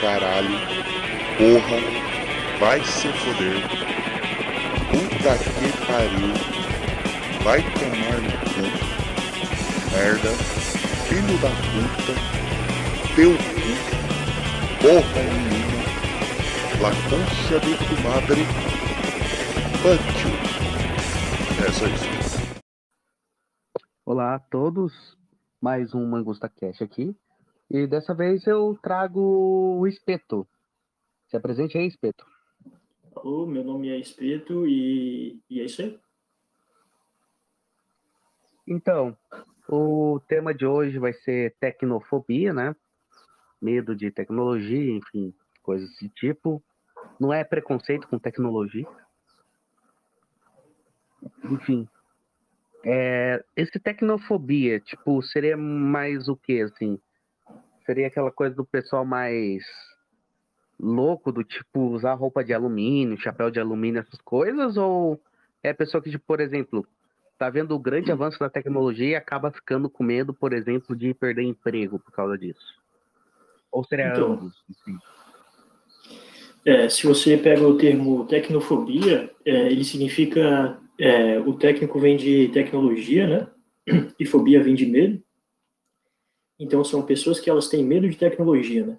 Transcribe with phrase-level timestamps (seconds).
[0.00, 0.58] caralho,
[1.36, 1.78] porra,
[2.60, 3.60] vai se foder,
[4.90, 6.32] puta que pariu,
[7.42, 8.64] vai tomar no cu,
[9.92, 10.32] merda,
[11.08, 12.14] filho da puta,
[13.14, 13.70] teu cu,
[14.80, 15.82] porra nenhuma,
[16.80, 18.42] la concha de tu madre,
[19.84, 20.48] you.
[21.66, 22.38] É só isso.
[24.04, 25.16] Olá a todos,
[25.60, 27.16] mais um Mangusta Cash aqui.
[27.70, 29.20] E dessa vez eu trago
[29.78, 30.48] o Espeto.
[31.28, 32.24] Se apresente aí, Espeto.
[33.14, 35.98] Alô, meu nome é Espeto e, e é isso aí.
[38.66, 39.16] Então,
[39.68, 42.74] o tema de hoje vai ser tecnofobia, né?
[43.60, 46.62] Medo de tecnologia, enfim, coisas desse tipo.
[47.20, 48.86] Não é preconceito com tecnologia.
[51.44, 51.88] Enfim,
[52.84, 56.98] é, esse tecnofobia, tipo, seria mais o que, assim?
[57.88, 59.64] Seria aquela coisa do pessoal mais
[60.78, 64.76] louco, do tipo, usar roupa de alumínio, chapéu de alumínio, essas coisas?
[64.76, 65.18] Ou
[65.62, 66.86] é a pessoa que, tipo, por exemplo,
[67.38, 71.14] tá vendo o grande avanço da tecnologia e acaba ficando com medo, por exemplo, de
[71.14, 72.78] perder emprego por causa disso?
[73.72, 74.52] Ou seria Então, ambos?
[74.68, 74.98] Assim?
[76.66, 82.48] É, se você pega o termo tecnofobia, é, ele significa é, o técnico vem de
[82.48, 83.46] tecnologia, né?
[84.20, 85.22] E fobia vem de medo.
[86.58, 88.98] Então são pessoas que elas têm medo de tecnologia, né?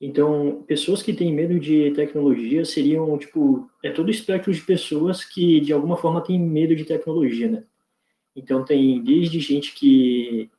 [0.00, 5.60] Então pessoas que têm medo de tecnologia seriam tipo é todo espectro de pessoas que
[5.60, 7.64] de alguma forma têm medo de tecnologia, né?
[8.34, 10.50] Então tem desde gente que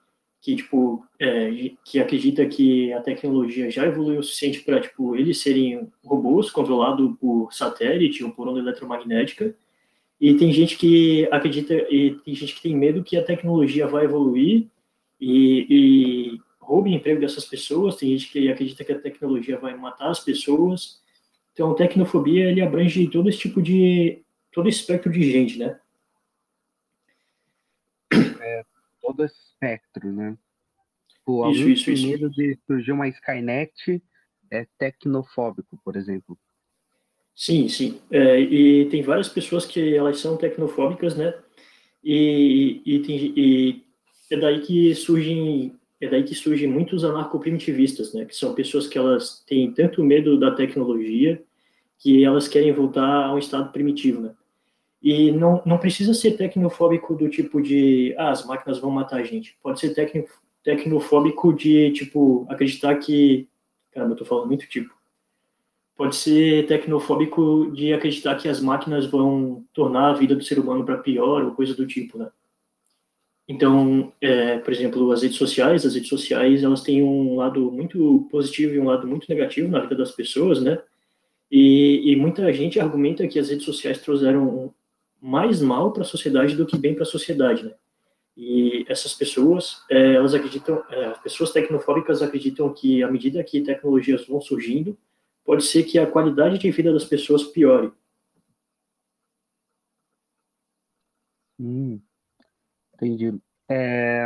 [0.41, 5.41] que tipo é, que acredita que a tecnologia já evoluiu o suficiente para tipo eles
[5.41, 9.53] serem robôs controlados por satélite ou por onda eletromagnética
[10.19, 14.05] e tem gente que acredita e tem gente que tem medo que a tecnologia vai
[14.05, 14.67] evoluir
[15.19, 19.75] e, e roube o emprego dessas pessoas tem gente que acredita que a tecnologia vai
[19.75, 21.01] matar as pessoas
[21.53, 25.79] então a tecnofobia ele abrange todo esse tipo de todo esse espectro de gente né
[29.09, 30.37] Todo esse espectro, né?
[31.07, 32.07] Tipo, Isso, isso, isso.
[32.07, 34.03] medo de surgir uma Skynet
[34.51, 36.37] é tecnofóbico, por exemplo.
[37.35, 37.99] Sim, sim.
[38.11, 41.33] É, e tem várias pessoas que elas são tecnofóbicas, né?
[42.03, 43.83] E, e, tem, e
[44.29, 48.23] é daí que surgem é daí que surgem muitos anarcoprimitivistas, né?
[48.23, 51.43] Que são pessoas que elas têm tanto medo da tecnologia
[51.97, 54.33] que elas querem voltar a um estado primitivo, né?
[55.01, 59.23] E não, não precisa ser tecnofóbico do tipo de ah, as máquinas vão matar a
[59.23, 59.57] gente.
[59.61, 60.25] Pode ser tecno,
[60.63, 63.47] tecnofóbico de tipo acreditar que
[63.91, 64.93] caramba, eu tô falando muito tipo
[65.99, 70.85] pode ser tecnofóbico de acreditar que as máquinas vão tornar a vida do ser humano
[70.85, 72.31] para pior ou coisa do tipo, né?
[73.51, 78.27] Então, é, por exemplo, as redes sociais, as redes sociais, elas têm um lado muito
[78.29, 80.79] positivo e um lado muito negativo na vida das pessoas, né?
[81.51, 84.71] E, e muita gente argumenta que as redes sociais trouxeram
[85.19, 87.73] mais mal para a sociedade do que bem para a sociedade, né?
[88.37, 93.61] E essas pessoas, é, elas acreditam, é, as pessoas tecnofóbicas acreditam que à medida que
[93.61, 94.95] tecnologias vão surgindo,
[95.43, 97.91] pode ser que a qualidade de vida das pessoas piore.
[101.59, 101.99] Hum,
[103.01, 103.39] entendi.
[103.69, 104.25] É...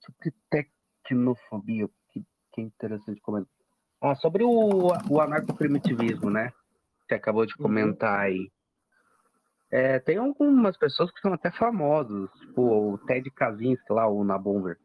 [0.00, 3.52] Sobre tecnofobia, que, que interessante comentar.
[4.00, 6.52] Ah, sobre o, o anarcoprimitivismo, né?
[7.08, 7.64] Que acabou de Uhum.
[7.64, 8.50] comentar aí.
[9.70, 14.78] É, tem algumas pessoas que são até famosas, tipo o Ted Kaczynski lá, o Nabonver.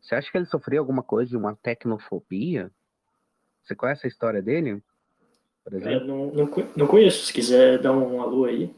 [0.00, 2.70] Você acha que ele sofreu alguma coisa de uma tecnofobia?
[3.62, 4.82] Você conhece a história dele?
[5.62, 6.06] Por Eu exemplo?
[6.06, 8.74] não, não, não conheço, se quiser dar um alô aí.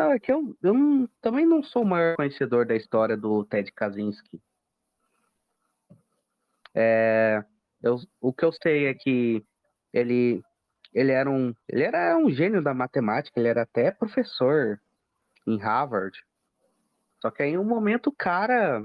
[0.00, 3.44] Não, é que eu, eu não- também não sou o maior conhecedor da história do
[3.44, 4.40] Ted Kaczynski.
[6.74, 7.44] É,
[7.82, 9.44] eu, o que eu sei é que
[9.92, 10.42] ele,
[10.94, 14.80] ele, era um, ele era um gênio da matemática, ele era até professor
[15.46, 16.18] em Harvard.
[17.20, 18.82] Só que aí, em um momento, o cara.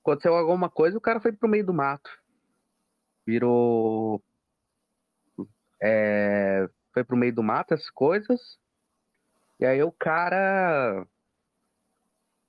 [0.00, 2.10] Aconteceu alguma coisa, o cara foi pro meio do mato.
[3.26, 4.22] Virou.
[5.82, 8.40] é, foi pro meio do mato, as coisas.
[9.58, 11.06] E aí o cara,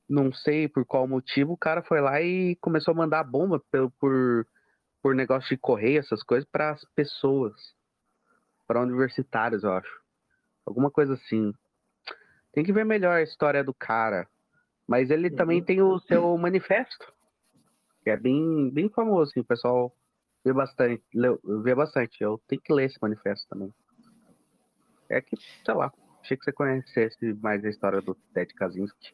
[0.09, 3.91] não sei por qual motivo, o cara foi lá e começou a mandar bomba por,
[3.91, 4.47] por,
[5.01, 7.53] por negócio de correio, essas coisas, para as pessoas,
[8.67, 10.01] para universitários, eu acho.
[10.65, 11.53] Alguma coisa assim.
[12.51, 14.27] Tem que ver melhor a história do cara.
[14.87, 17.11] Mas ele também tem o seu manifesto,
[18.03, 19.95] que é bem, bem famoso, assim, o pessoal
[20.43, 21.03] vê bastante,
[21.63, 22.23] vê bastante.
[22.23, 23.73] Eu tenho que ler esse manifesto também.
[25.09, 25.35] É que,
[25.65, 25.91] sei lá,
[26.25, 29.13] achei que você conhecesse mais a história do Ted Kaczynski.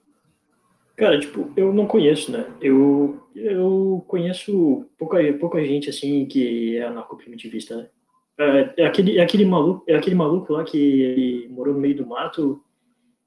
[0.96, 2.46] Cara, tipo, eu não conheço, né?
[2.62, 7.90] Eu, eu conheço pouca, pouca gente assim que é anarcoprimitivista, né?
[8.38, 12.08] É, é, aquele, é, aquele maluco, é aquele maluco lá que morou no meio do
[12.08, 12.64] mato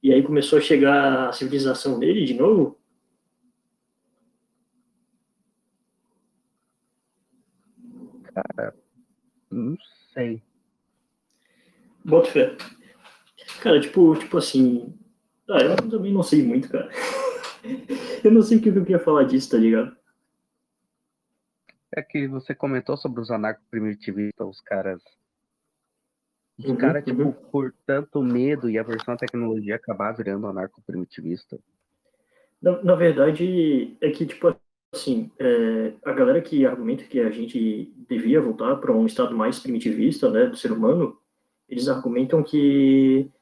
[0.03, 2.79] e aí começou a chegar a civilização dele de novo.
[8.35, 8.75] Cara,
[9.51, 9.77] não
[10.13, 10.43] sei.
[12.05, 12.57] Bota fé.
[13.65, 14.95] Cara, tipo, tipo assim.
[15.49, 16.91] Ah, eu também não sei muito, cara.
[18.23, 19.97] eu não sei o que eu queria falar disso, tá ligado?
[21.97, 25.01] É que você comentou sobre os anarco-primitivistas, os caras.
[26.59, 27.33] Os Uhum, caras, tipo, uhum.
[27.33, 31.59] por tanto medo e aversão à tecnologia, acabar virando anarco-primitivista.
[32.61, 34.55] Na, na verdade, é que, tipo
[34.93, 39.59] assim, é, a galera que argumenta que a gente devia voltar para um estado mais
[39.59, 41.19] primitivista, né, do ser humano,
[41.67, 43.33] eles argumentam que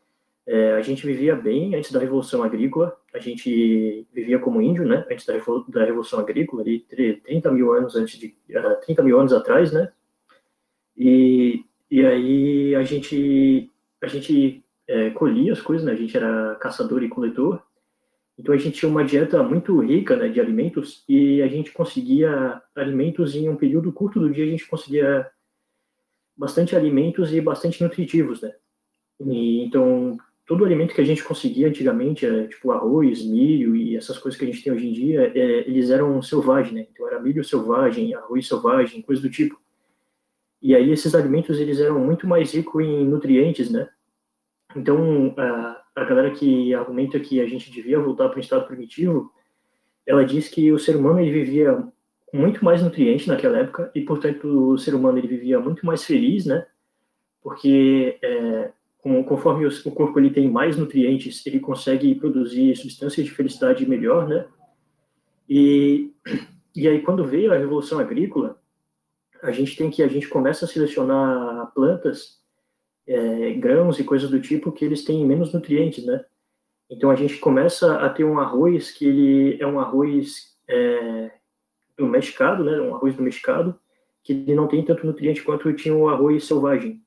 [0.47, 5.06] é, a gente vivia bem antes da Revolução Agrícola, a gente vivia como índio, né,
[5.11, 5.35] antes da,
[5.69, 9.73] da Revolução Agrícola, ali, tre- 30 mil anos antes de, ah, 30 mil anos atrás,
[9.73, 9.93] né,
[10.97, 16.56] e, e aí a gente, a gente é, colhia as coisas, né, a gente era
[16.56, 17.62] caçador e coletor,
[18.38, 22.61] então a gente tinha uma dieta muito rica né, de alimentos e a gente conseguia
[22.75, 25.31] alimentos em um período curto do dia, a gente conseguia
[26.37, 28.53] bastante alimentos e bastante nutritivos, né?
[29.21, 30.17] Então
[30.47, 34.39] todo o alimento que a gente conseguia antigamente, é, tipo arroz, milho e essas coisas
[34.39, 36.87] que a gente tem hoje em dia, é, eles eram selvagens, né?
[36.93, 39.61] Então era milho selvagem, arroz selvagem, coisa do tipo.
[40.61, 43.89] E aí esses alimentos eles eram muito mais ricos em nutrientes, né?
[44.77, 49.33] Então, a, a galera que argumenta que a gente devia voltar para um estado primitivo,
[50.06, 51.87] ela diz que o ser humano ele vivia
[52.27, 56.05] com muito mais nutrientes naquela época e, portanto, o ser humano ele vivia muito mais
[56.05, 56.67] feliz, né?
[57.43, 63.32] Porque é, com, conforme o corpo ele tem mais nutrientes, ele consegue produzir substâncias de
[63.32, 64.46] felicidade melhor, né?
[65.49, 66.12] E,
[66.75, 68.58] e aí quando veio a revolução agrícola,
[69.43, 72.40] a gente tem que a gente começa a selecionar plantas
[73.04, 76.25] é, grãos e coisas do tipo que eles têm menos nutrientes, né?
[76.88, 81.32] Então a gente começa a ter um arroz que ele é um arroz é,
[81.99, 82.81] domesticado, né?
[82.81, 83.76] Um arroz domesticado
[84.22, 87.01] que ele não tem tanto nutriente quanto tinha o arroz selvagem.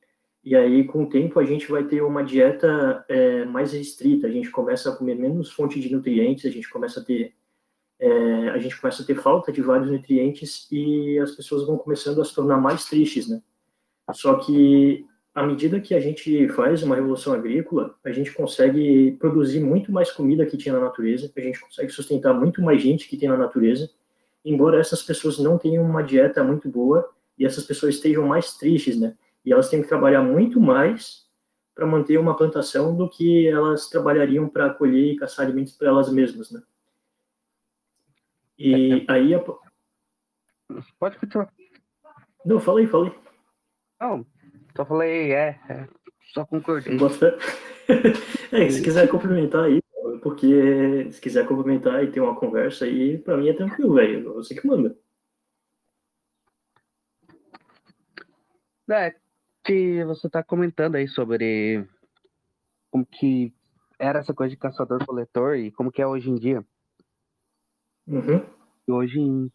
[0.45, 4.27] E aí com o tempo a gente vai ter uma dieta é, mais restrita.
[4.27, 7.33] A gente começa a comer menos fonte de nutrientes, a gente começa a ter
[7.99, 12.21] é, a gente começa a ter falta de vários nutrientes e as pessoas vão começando
[12.21, 13.41] a se tornar mais tristes, né?
[14.13, 19.59] Só que à medida que a gente faz uma revolução agrícola, a gente consegue produzir
[19.61, 23.17] muito mais comida que tinha na natureza, a gente consegue sustentar muito mais gente que
[23.17, 23.89] tem na natureza,
[24.43, 28.99] embora essas pessoas não tenham uma dieta muito boa e essas pessoas estejam mais tristes,
[28.99, 29.15] né?
[29.45, 31.25] E elas têm que trabalhar muito mais
[31.73, 36.11] para manter uma plantação do que elas trabalhariam para colher e caçar alimentos para elas
[36.11, 36.61] mesmas, né?
[38.57, 39.43] E aí, a...
[40.97, 41.53] Pode continuar.
[42.45, 43.13] não, falei, falei.
[43.99, 44.25] Não,
[44.75, 45.87] só falei, é, é
[46.33, 46.97] só concordei.
[46.97, 47.37] Bota
[48.51, 49.79] É, se quiser complementar aí,
[50.21, 54.33] porque se quiser complementar e ter uma conversa aí, pra mim é tranquilo, velho.
[54.33, 54.97] Você que manda.
[58.89, 59.15] É,
[59.65, 61.87] que você tá comentando aí sobre
[62.91, 63.53] como que
[63.99, 66.65] era essa coisa de caçador-coletor e como que é hoje em dia.
[68.07, 68.45] Uhum.
[68.87, 69.51] E hoje em,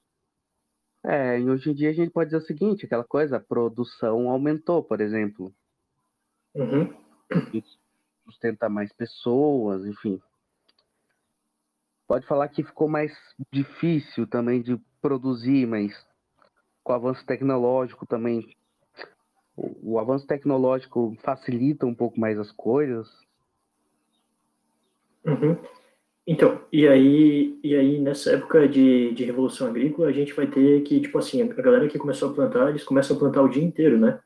[1.04, 4.28] é, e hoje em dia a gente pode dizer o seguinte, aquela coisa, a produção
[4.28, 5.54] aumentou, por exemplo.
[6.54, 6.92] Uhum.
[7.54, 7.78] Isso
[8.24, 10.20] sustenta mais pessoas, enfim.
[12.06, 13.12] Pode falar que ficou mais
[13.52, 15.94] difícil também de produzir, mas
[16.82, 18.56] com o avanço tecnológico também.
[19.82, 23.08] O, avanço tecnológico facilita um pouco mais as coisas.
[25.24, 25.56] Uhum.
[26.26, 30.82] Então, e aí, e aí nessa época de, de revolução agrícola, a gente vai ter
[30.82, 33.62] que, tipo assim, a galera que começou a plantar, eles começam a plantar o dia
[33.62, 34.20] inteiro, né?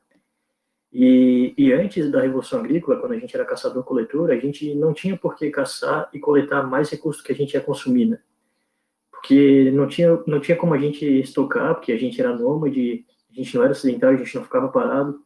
[0.93, 5.17] E, e antes da revolução agrícola, quando a gente era caçador-coletor, a gente não tinha
[5.17, 8.21] por que caçar e coletar mais recursos que a gente ia consumir, né?
[9.11, 13.35] Porque não tinha, não tinha como a gente estocar, porque a gente era nômade, a
[13.35, 15.24] gente não era sedentário, a gente não ficava parado.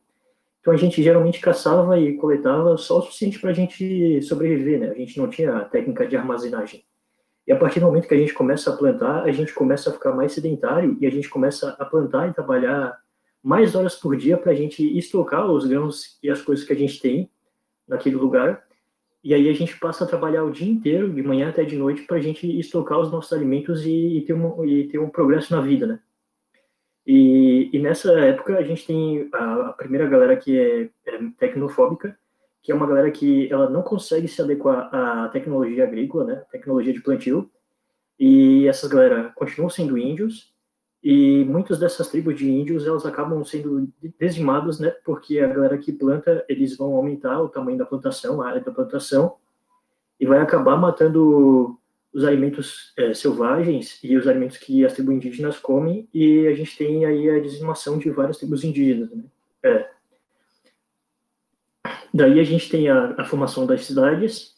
[0.68, 4.90] Então a gente geralmente caçava e coletava só o suficiente para a gente sobreviver, né?
[4.90, 6.84] A gente não tinha técnica de armazenagem.
[7.46, 9.94] E a partir do momento que a gente começa a plantar, a gente começa a
[9.94, 12.98] ficar mais sedentário e a gente começa a plantar e trabalhar
[13.42, 16.76] mais horas por dia para a gente estocar os grãos e as coisas que a
[16.76, 17.30] gente tem
[17.88, 18.62] naquele lugar.
[19.24, 22.02] E aí a gente passa a trabalhar o dia inteiro, de manhã até de noite,
[22.02, 25.50] para a gente estocar os nossos alimentos e, e, ter um, e ter um progresso
[25.56, 26.00] na vida, né?
[27.10, 32.14] E, e, nessa época a gente tem a, a primeira galera que é, é, tecnofóbica,
[32.62, 36.92] que é uma galera que ela não consegue se adequar à tecnologia agrícola, né, tecnologia
[36.92, 37.50] de plantio,
[38.20, 40.52] e essas galera continuam sendo índios,
[41.02, 43.88] E muitas dessas tribos de índios, elas acabam sendo
[44.20, 44.90] dizimadas, né?
[45.04, 48.72] Porque a galera que planta, eles vão aumentar o tamanho da plantação, a área da
[48.72, 49.36] plantação,
[50.18, 51.77] e vai acabar matando
[52.12, 56.76] os alimentos é, selvagens e os alimentos que as tribos indígenas comem, e a gente
[56.76, 59.24] tem aí a dizimação de várias tribos indígenas, né?
[59.62, 59.90] É.
[62.12, 64.56] Daí a gente tem a, a formação das cidades,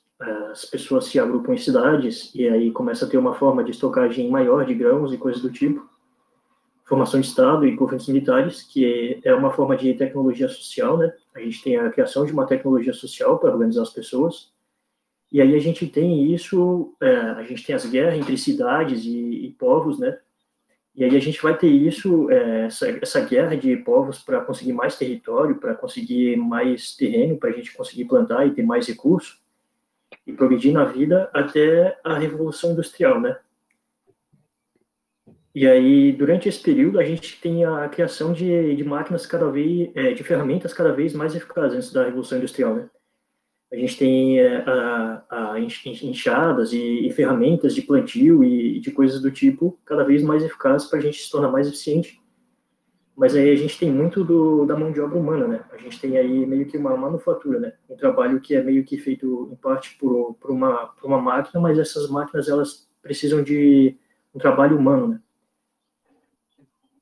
[0.51, 4.29] as pessoas se agrupam em cidades, e aí começa a ter uma forma de estocagem
[4.31, 5.89] maior de grãos e coisas do tipo,
[6.85, 11.13] formação de Estado e governos militares, que é uma forma de tecnologia social, né?
[11.35, 14.53] A gente tem a criação de uma tecnologia social para organizar as pessoas,
[15.33, 19.47] e aí a gente tem isso, é, a gente tem as guerras entre cidades e,
[19.47, 20.19] e, povos, né?
[20.95, 24.73] E aí a gente vai ter isso, é, essa, essa guerra de povos para conseguir
[24.73, 29.41] mais território, para conseguir mais terreno, para a gente conseguir plantar e ter mais recursos
[30.27, 33.39] e progredir na vida até a Revolução Industrial, né?
[35.55, 39.91] E aí, durante esse período, a gente tem a criação de, de máquinas cada vez,
[39.95, 42.91] é, de ferramentas cada vez mais eficazes antes da Revolução Industrial, né?
[43.73, 49.23] A gente tem é, a, a enxadas e, e, ferramentas de plantio e de coisas
[49.23, 52.21] do tipo cada vez mais eficazes para a gente se tornar mais eficiente.
[53.17, 55.65] Mas aí a gente tem muito do, da mão de obra humana, né?
[55.71, 57.73] A gente tem aí meio que uma manufatura, né?
[57.89, 61.61] Um trabalho que é meio que feito em parte por, por, uma, por uma máquina,
[61.61, 63.97] mas essas máquinas elas precisam de
[64.35, 65.21] um trabalho humano, né?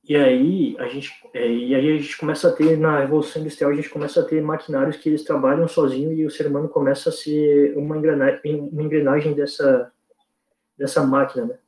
[0.09, 3.69] E aí a gente é, e aí a gente começa a ter na revolução industrial
[3.69, 7.09] a gente começa a ter maquinários que eles trabalham sozinho e o ser humano começa
[7.09, 8.39] a ser uma engrenagem,
[8.71, 9.91] uma engrenagem dessa
[10.75, 11.59] dessa máquina, né?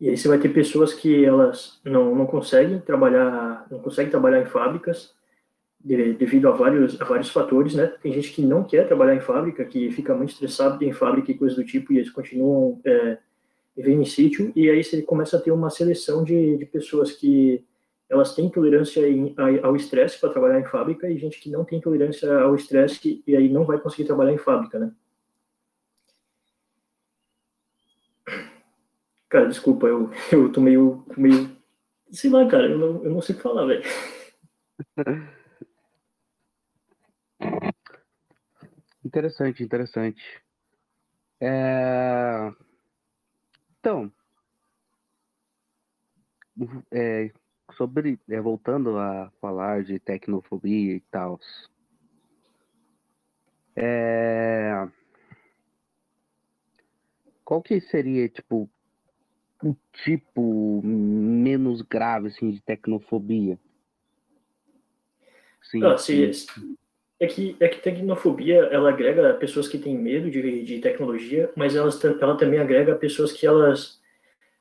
[0.00, 4.40] E aí você vai ter pessoas que elas não, não conseguem trabalhar não conseguem trabalhar
[4.40, 5.12] em fábricas
[5.80, 7.88] devido a vários a vários fatores, né?
[8.00, 11.38] Tem gente que não quer trabalhar em fábrica, que fica muito estressado em fábrica e
[11.38, 13.18] coisas do tipo e eles continuam é,
[13.76, 17.64] vem em sítio, e aí você começa a ter uma seleção de, de pessoas que
[18.08, 21.80] elas têm tolerância em, ao estresse para trabalhar em fábrica e gente que não tem
[21.80, 24.92] tolerância ao estresse e aí não vai conseguir trabalhar em fábrica, né?
[29.28, 31.50] Cara, desculpa, eu, eu tô meio, meio...
[32.12, 33.82] Sei lá, cara, eu não, eu não sei o que falar, velho.
[39.04, 40.42] Interessante, interessante.
[41.38, 42.50] É...
[43.84, 44.10] Então,
[46.90, 47.30] é,
[47.76, 51.38] sobre é, voltando a falar de tecnofobia e tal,
[53.76, 54.88] é,
[57.44, 58.70] qual que seria tipo
[59.62, 63.60] o tipo menos grave assim de tecnofobia?
[65.60, 66.30] Sim, ah, sim.
[67.20, 71.76] É que, é que tecnofobia, ela agrega pessoas que têm medo de, de tecnologia, mas
[71.76, 71.88] ela,
[72.20, 74.00] ela também agrega pessoas que elas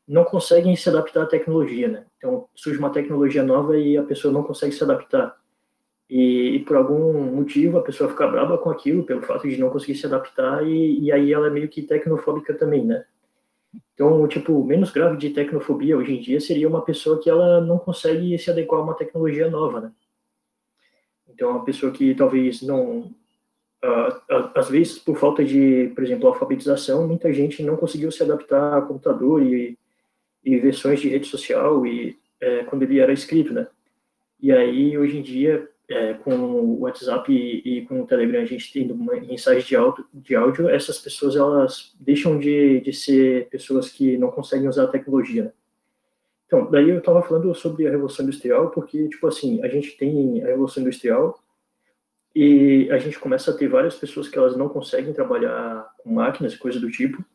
[0.08, 2.06] não conseguem se adaptar à tecnologia, né?
[2.18, 5.36] Então, surge uma tecnologia nova e a pessoa não consegue se adaptar.
[6.10, 9.70] E, e por algum motivo a pessoa fica brava com aquilo, pelo fato de não
[9.70, 13.06] conseguir se adaptar, e, e aí ela é meio que tecnofóbica também, né?
[13.94, 17.62] Então, o tipo menos grave de tecnofobia hoje em dia seria uma pessoa que ela
[17.62, 19.92] não consegue se adequar a uma tecnologia nova, né?
[21.34, 23.12] Então, uma pessoa que talvez não.
[23.84, 28.78] Uh, às vezes, por falta de, por exemplo, alfabetização, muita gente não conseguiu se adaptar
[28.78, 29.78] a computador e,
[30.44, 33.68] e versões de rede social e é, quando ele era escrito, né?
[34.40, 38.46] E aí, hoje em dia, é, com o WhatsApp e, e, com o Telegram, a
[38.46, 43.90] gente tendo mensagens de áudio, de áudio, essas pessoas elas deixam de, de ser pessoas
[43.90, 45.44] que não conseguem usar a tecnologia.
[45.44, 45.52] Né?
[46.54, 50.40] Então, daí eu estava falando sobre a Revolução Industrial, porque, tipo assim, a gente tem
[50.44, 51.36] a Revolução Industrial
[52.36, 56.54] e a gente começa a ter várias pessoas que elas não conseguem trabalhar com máquinas
[56.54, 57.26] e coisa do tipo.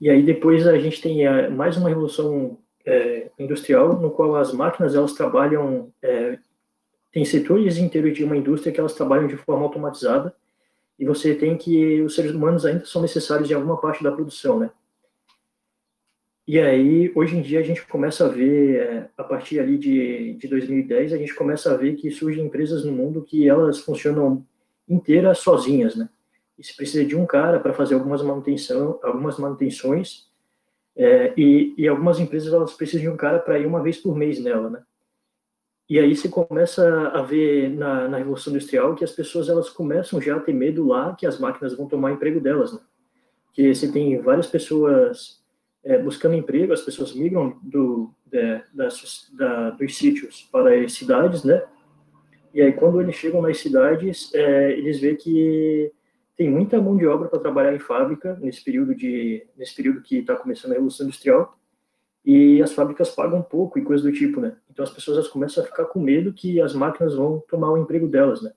[0.00, 4.50] E aí depois a gente tem a, mais uma Revolução é, Industrial, no qual as
[4.50, 5.92] máquinas, elas trabalham...
[6.00, 6.38] É,
[7.12, 10.34] tem setores inteiros de uma indústria que elas trabalham de forma automatizada
[10.98, 12.00] e você tem que...
[12.00, 14.70] Os seres humanos ainda são necessários em alguma parte da produção, né?
[16.46, 20.34] E aí, hoje em dia, a gente começa a ver, é, a partir ali de,
[20.34, 24.44] de 2010, a gente começa a ver que surgem empresas no mundo que elas funcionam
[24.86, 26.06] inteiras sozinhas, né?
[26.58, 30.28] E se precisa de um cara para fazer algumas, manutenção, algumas manutenções,
[30.94, 34.14] é, e, e algumas empresas elas precisam de um cara para ir uma vez por
[34.14, 34.82] mês nela, né?
[35.88, 40.20] E aí você começa a ver na, na Revolução Industrial que as pessoas elas começam
[40.20, 42.80] já a ter medo lá que as máquinas vão tomar emprego delas, né?
[43.54, 45.43] Que você tem várias pessoas
[45.84, 51.44] é, buscando emprego, as pessoas migram do, de, das, da, dos sítios para as cidades,
[51.44, 51.62] né?
[52.52, 55.92] E aí, quando eles chegam nas cidades, é, eles veem que
[56.36, 60.18] tem muita mão de obra para trabalhar em fábrica nesse período de nesse período que
[60.18, 61.58] está começando a revolução industrial
[62.24, 64.56] e as fábricas pagam pouco e coisa do tipo, né?
[64.70, 68.08] Então as pessoas começam a ficar com medo que as máquinas vão tomar o emprego
[68.08, 68.52] delas, né?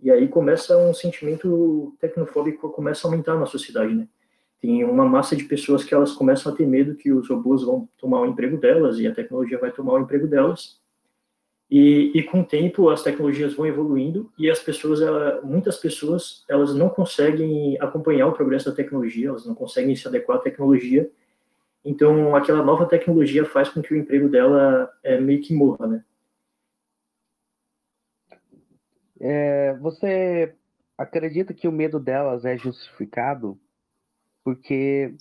[0.00, 4.08] E aí começa um sentimento tecnofóbico começa a aumentar na sociedade, né?
[4.60, 7.88] Tem uma massa de pessoas que elas começam a ter medo que os robôs vão
[7.96, 10.78] tomar o emprego delas e a tecnologia vai tomar o emprego delas.
[11.70, 16.44] E, e com o tempo as tecnologias vão evoluindo e as pessoas, ela, muitas pessoas,
[16.48, 21.10] elas não conseguem acompanhar o progresso da tecnologia, elas não conseguem se adequar à tecnologia
[21.84, 26.04] então, aquela nova tecnologia faz com que o emprego dela é, meio que morra, né?
[29.18, 30.54] É, você
[30.96, 33.58] acredita que o medo delas é justificado?
[34.44, 35.14] Porque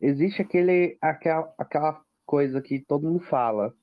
[0.00, 3.74] existe aquele, aquela, aquela coisa que todo mundo fala.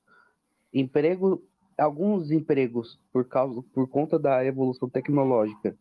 [0.72, 1.42] Emprego,
[1.76, 5.76] alguns empregos, por, causa, por conta da evolução tecnológica,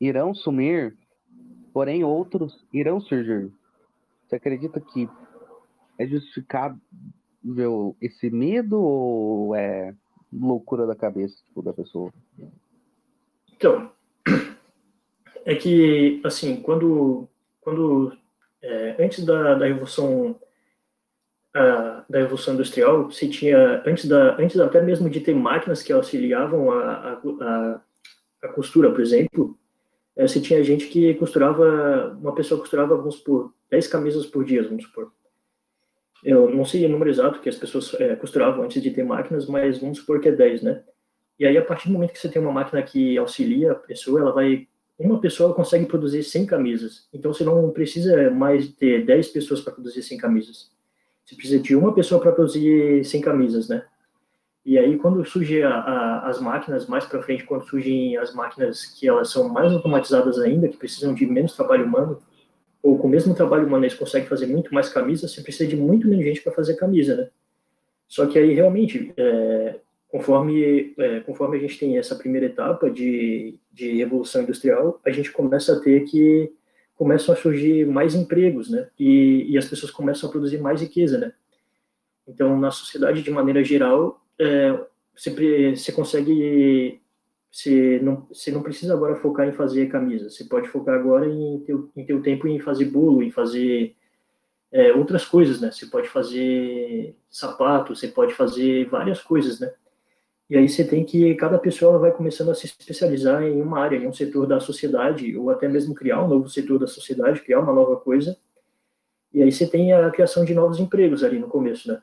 [0.00, 0.96] irão sumir,
[1.72, 3.50] porém outros irão surgir.
[4.26, 5.08] Você acredita que
[5.98, 6.78] é justificável
[8.00, 9.94] esse medo ou é
[10.32, 12.12] loucura da cabeça tipo, da pessoa?
[13.56, 13.90] Então,
[15.44, 17.28] é que, assim, quando,
[17.60, 18.12] quando
[18.62, 20.38] é, antes da, da revolução
[21.54, 25.92] a, da revolução industrial, se tinha antes da antes até mesmo de ter máquinas que
[25.92, 27.80] auxiliavam a, a,
[28.42, 29.58] a costura, por exemplo,
[30.16, 34.62] é, se tinha gente que costurava, uma pessoa costurava, vamos por 10 camisas por dia,
[34.62, 35.12] vamos supor.
[36.24, 39.46] Eu não sei o número exato que as pessoas é, costuravam antes de ter máquinas,
[39.46, 40.82] mas vamos supor que é 10, né?
[41.38, 44.20] E aí, a partir do momento que você tem uma máquina que auxilia a pessoa,
[44.20, 44.66] ela vai.
[44.98, 47.06] Uma pessoa consegue produzir 100 camisas.
[47.12, 50.70] Então, você não precisa mais ter 10 pessoas para produzir 100 camisas.
[51.24, 53.84] Você precisa de uma pessoa para produzir 100 camisas, né?
[54.64, 59.30] E aí, quando surgem as máquinas, mais para frente, quando surgem as máquinas que elas
[59.30, 62.18] são mais automatizadas ainda, que precisam de menos trabalho humano,
[62.82, 65.76] ou com o mesmo trabalho humano eles conseguem fazer muito mais camisas, você precisa de
[65.76, 67.28] muito menos gente para fazer camisa, né?
[68.08, 69.80] Só que aí realmente, é,
[70.16, 75.30] conforme é, conforme a gente tem essa primeira etapa de, de evolução industrial, a gente
[75.30, 76.50] começa a ter que
[76.94, 78.88] começam a surgir mais empregos, né?
[78.98, 81.34] E, e as pessoas começam a produzir mais riqueza, né?
[82.26, 84.80] Então, na sociedade de maneira geral, é,
[85.14, 86.98] você, você consegue
[87.52, 91.60] você não, você não precisa agora focar em fazer camisa, você pode focar agora em
[91.60, 93.94] ter, em tempo em fazer bolo, em fazer
[94.72, 95.70] é, outras coisas, né?
[95.70, 99.70] Você pode fazer sapato, você pode fazer várias coisas, né?
[100.48, 103.96] E aí você tem que, cada pessoa vai começando a se especializar em uma área,
[103.96, 107.60] em um setor da sociedade, ou até mesmo criar um novo setor da sociedade, criar
[107.60, 108.36] uma nova coisa.
[109.32, 112.00] E aí você tem a criação de novos empregos ali no começo, né?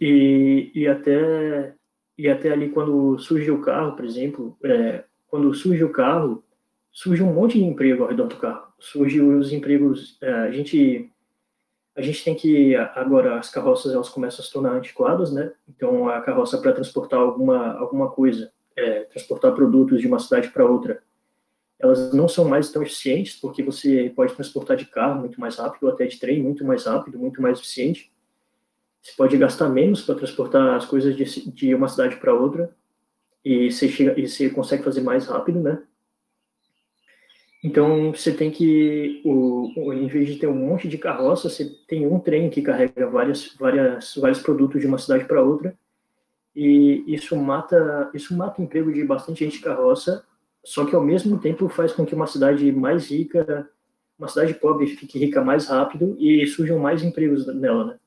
[0.00, 1.74] E, e até
[2.18, 6.44] e até ali quando surge o carro, por exemplo, é, quando surge o carro,
[6.92, 8.72] surge um monte de emprego ao redor do carro.
[8.78, 11.10] Surge os empregos, é, a gente
[11.96, 15.52] a gente tem que agora as carroças elas começam a se tornar antiquadas, né?
[15.68, 20.64] Então a carroça para transportar alguma alguma coisa, é, transportar produtos de uma cidade para
[20.64, 21.02] outra,
[21.78, 25.84] elas não são mais tão eficientes porque você pode transportar de carro muito mais rápido,
[25.84, 28.12] ou até de trem muito mais rápido, muito mais eficiente
[29.04, 32.74] você pode gastar menos para transportar as coisas de, de uma cidade para outra
[33.44, 35.82] e você, chega, e você consegue fazer mais rápido, né?
[37.66, 42.06] Então, você tem que, o, em vez de ter um monte de carroça, você tem
[42.06, 45.74] um trem que carrega várias, várias, vários produtos de uma cidade para outra,
[46.54, 50.26] e isso mata, isso mata o emprego de bastante gente de carroça,
[50.62, 53.66] só que ao mesmo tempo faz com que uma cidade mais rica,
[54.18, 57.98] uma cidade pobre fique rica mais rápido e surjam mais empregos nela, né?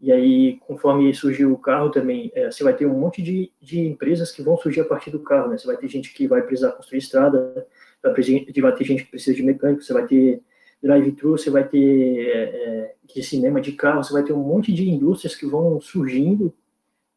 [0.00, 3.80] E aí, conforme surgiu o carro também, é, você vai ter um monte de, de
[3.80, 5.58] empresas que vão surgir a partir do carro, né?
[5.58, 7.66] Você vai ter gente que vai precisar construir estrada,
[8.02, 10.42] vai, vai ter gente que precisa de mecânico, você vai ter
[10.82, 14.72] drive-thru, você vai ter é, é, de cinema de carro, você vai ter um monte
[14.72, 16.54] de indústrias que vão surgindo,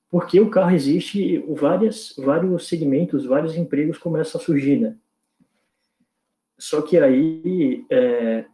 [0.10, 4.96] porque o carro existe, várias, vários segmentos, vários empregos começam a surgir, né?
[6.58, 8.46] Só que aí, é,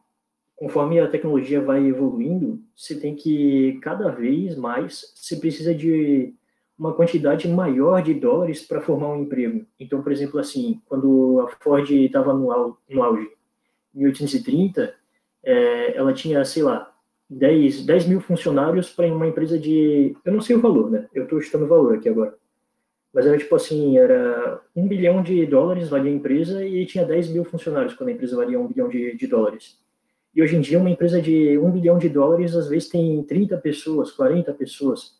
[0.55, 6.33] conforme a tecnologia vai evoluindo, você tem que cada vez mais você precisa de
[6.79, 9.65] uma quantidade maior de dólares para formar um emprego.
[9.77, 13.29] Então, por exemplo, assim, quando a Ford estava no, auge,
[13.93, 14.95] em 1830,
[15.43, 16.89] é, ela tinha, sei lá,
[17.29, 20.15] 10, 10 mil funcionários para uma empresa de.
[20.23, 21.07] Eu não sei o valor, né?
[21.13, 22.33] Eu estou chutando o valor aqui agora.
[23.13, 27.29] Mas era tipo assim: era um bilhão de dólares valia a empresa e tinha 10
[27.29, 29.77] mil funcionários quando a empresa valia um bilhão de, de dólares.
[30.33, 33.57] E hoje em dia, uma empresa de um bilhão de dólares, às vezes, tem 30
[33.57, 35.18] pessoas, 40 pessoas,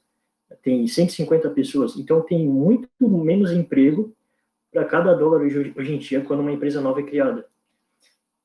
[0.61, 1.97] tem 150 pessoas.
[1.97, 4.13] Então, tem muito menos emprego
[4.71, 7.45] para cada dólar hoje, hoje em dia, quando uma empresa nova é criada.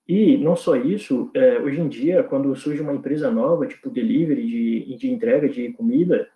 [0.07, 4.47] E não só isso, é, hoje em dia, quando surge uma empresa nova, tipo delivery,
[4.47, 6.29] de, de entrega de comida,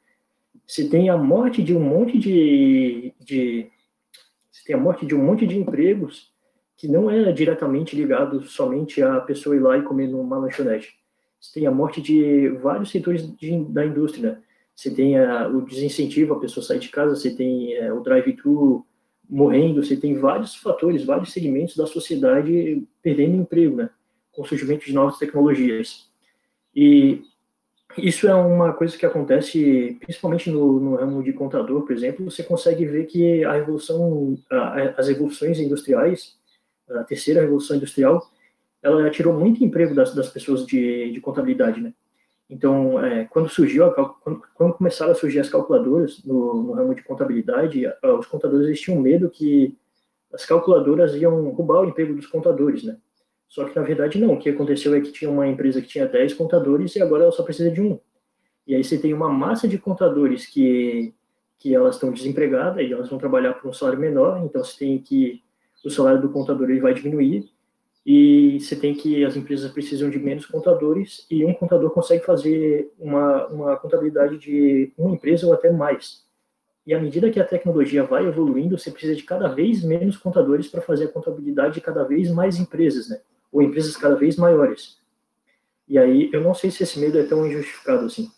[0.67, 3.71] você tem a morte de um monte de, de
[4.51, 6.33] você tem a morte de um monte de empregos
[6.77, 10.97] que não é diretamente ligado somente à pessoa ir lá e comer numa lanchonete.
[11.41, 14.43] Você tem a morte de vários setores de, da indústria.
[14.79, 18.87] Você tem a, o desincentivo a pessoa sair de casa, você tem é, o drive-thru
[19.29, 23.91] morrendo, você tem vários fatores, vários segmentos da sociedade perdendo emprego, né?
[24.31, 26.09] Com o surgimento de novas tecnologias.
[26.73, 27.25] E
[27.97, 32.45] isso é uma coisa que acontece principalmente no, no ramo de contador, por exemplo, você
[32.45, 36.37] consegue ver que a revolução, a, as revoluções industriais,
[36.89, 38.31] a terceira revolução industrial,
[38.81, 41.93] ela tirou muito emprego das, das pessoas de, de contabilidade, né?
[42.51, 46.95] Então, é, quando surgiu, a, quando, quando, começaram a surgir as calculadoras no, no ramo
[46.95, 47.83] de contabilidade,
[48.19, 49.77] os contadores tinham medo que
[50.33, 52.97] as calculadoras iam roubar o emprego dos contadores, né?
[53.49, 54.35] Só que, na verdade, não.
[54.35, 57.33] O que aconteceu é que tinha uma empresa que tinha 10 contadores e agora ela
[57.33, 57.99] só precisa de um.
[58.67, 61.15] E aí você tem uma massa de contadores que,
[61.59, 64.99] que elas estão desempregadas e elas vão trabalhar por um salário menor, então você tem
[64.99, 65.43] que
[65.85, 67.51] o salário do contador ele vai diminuir
[68.05, 72.93] e você tem que as empresas precisam de menos contadores e um contador consegue fazer
[72.99, 76.27] uma, uma contabilidade de uma empresa ou até mais.
[76.87, 80.69] E à medida que a tecnologia vai evoluindo, você precisa de cada vez menos contadores
[80.69, 83.21] para fazer a contabilidade de cada vez mais empresas, né?
[83.53, 84.99] Ou empresas cada vez maiores.
[85.87, 88.31] E aí, eu não sei se esse medo é tão injustificado assim.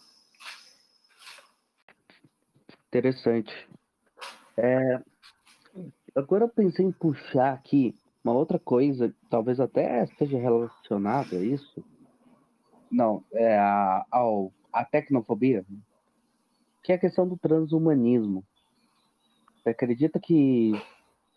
[2.89, 3.53] Interessante.
[4.57, 5.01] É,
[6.17, 11.85] agora eu pensei em puxar aqui uma outra coisa, talvez até seja relacionada a isso.
[12.91, 15.65] Não, é a, ao, a tecnofobia,
[16.83, 18.45] que é a questão do transhumanismo.
[19.57, 20.73] Você acredita que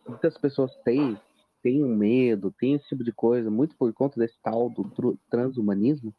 [0.07, 1.17] muitas pessoas têm,
[1.61, 6.13] têm um medo, têm esse tipo de coisa, muito por conta desse tal do transhumanismo,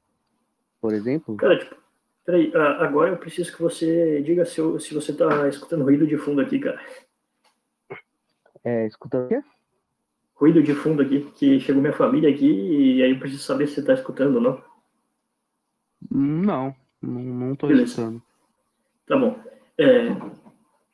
[0.80, 1.36] por exemplo?
[1.36, 1.76] Cara, tipo,
[2.24, 6.16] peraí, agora eu preciso que você diga se, eu, se você está escutando ruído de
[6.16, 6.80] fundo aqui, cara.
[8.62, 9.42] É, escutando o quê?
[10.44, 13.74] Ruído de fundo aqui, que chegou minha família aqui e aí eu preciso saber se
[13.74, 14.62] você está escutando ou não.
[16.10, 18.22] Não, não estou escutando.
[19.06, 19.38] Tá bom.
[19.78, 20.10] É,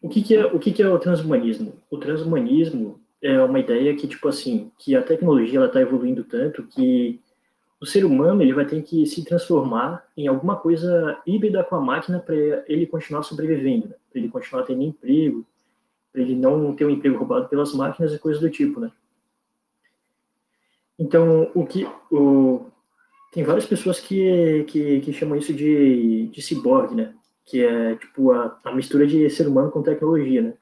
[0.00, 1.72] o que, que, é, o que, que é o transhumanismo?
[1.90, 7.20] O transhumanismo é uma ideia que, tipo assim, que a tecnologia está evoluindo tanto que
[7.80, 11.80] o ser humano ele vai ter que se transformar em alguma coisa híbrida com a
[11.80, 12.36] máquina para
[12.68, 13.94] ele continuar sobrevivendo, né?
[14.10, 15.44] para ele continuar tendo emprego,
[16.12, 18.92] para ele não ter um emprego roubado pelas máquinas e coisas do tipo, né?
[21.00, 22.66] Então, o que o,
[23.32, 27.14] tem várias pessoas que, que, que chamam isso de, de ciborgue, né?
[27.46, 30.54] Que é tipo a, a mistura de ser humano com tecnologia, né?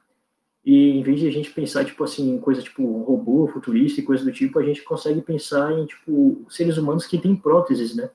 [0.65, 4.05] E em vez de a gente pensar tipo assim em coisa tipo robô, futurista e
[4.05, 8.09] coisa do tipo, a gente consegue pensar em tipo seres humanos que têm próteses, né?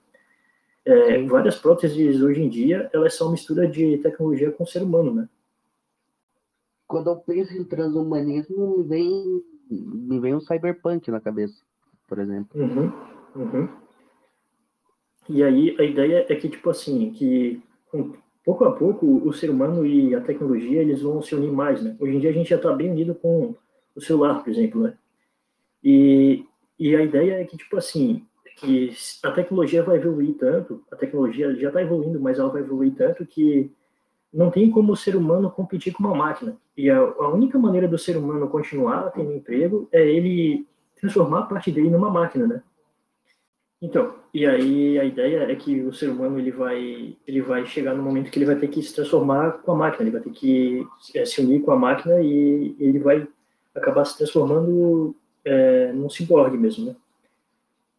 [0.86, 5.29] É, várias próteses hoje em dia elas são mistura de tecnologia com ser humano, né?
[6.88, 11.62] Quando eu penso em transhumanismo, me vem me vem um cyberpunk na cabeça
[12.13, 12.62] por exemplo.
[12.62, 12.91] Uhum,
[13.36, 13.69] uhum.
[15.28, 17.60] E aí a ideia é que, tipo assim, que
[18.45, 21.95] pouco a pouco o ser humano e a tecnologia eles vão se unir mais, né?
[21.99, 23.56] Hoje em dia a gente já está bem unido com
[23.95, 24.93] o celular, por exemplo, né?
[25.84, 26.45] E,
[26.78, 28.23] e a ideia é que, tipo assim,
[28.58, 32.93] que a tecnologia vai evoluir tanto, a tecnologia já está evoluindo, mas ela vai evoluir
[32.93, 33.71] tanto que
[34.32, 36.58] não tem como o ser humano competir com uma máquina.
[36.78, 40.67] E a, a única maneira do ser humano continuar tendo emprego é ele
[41.04, 42.63] transformar parte dele numa máquina, né?
[43.82, 47.94] Então, e aí a ideia é que o ser humano ele vai ele vai chegar
[47.94, 50.32] no momento que ele vai ter que se transformar com a máquina, ele vai ter
[50.32, 53.28] que é, se unir com a máquina e ele vai
[53.76, 55.13] acabar se transformando
[55.44, 56.96] é, num ciborgue mesmo, né?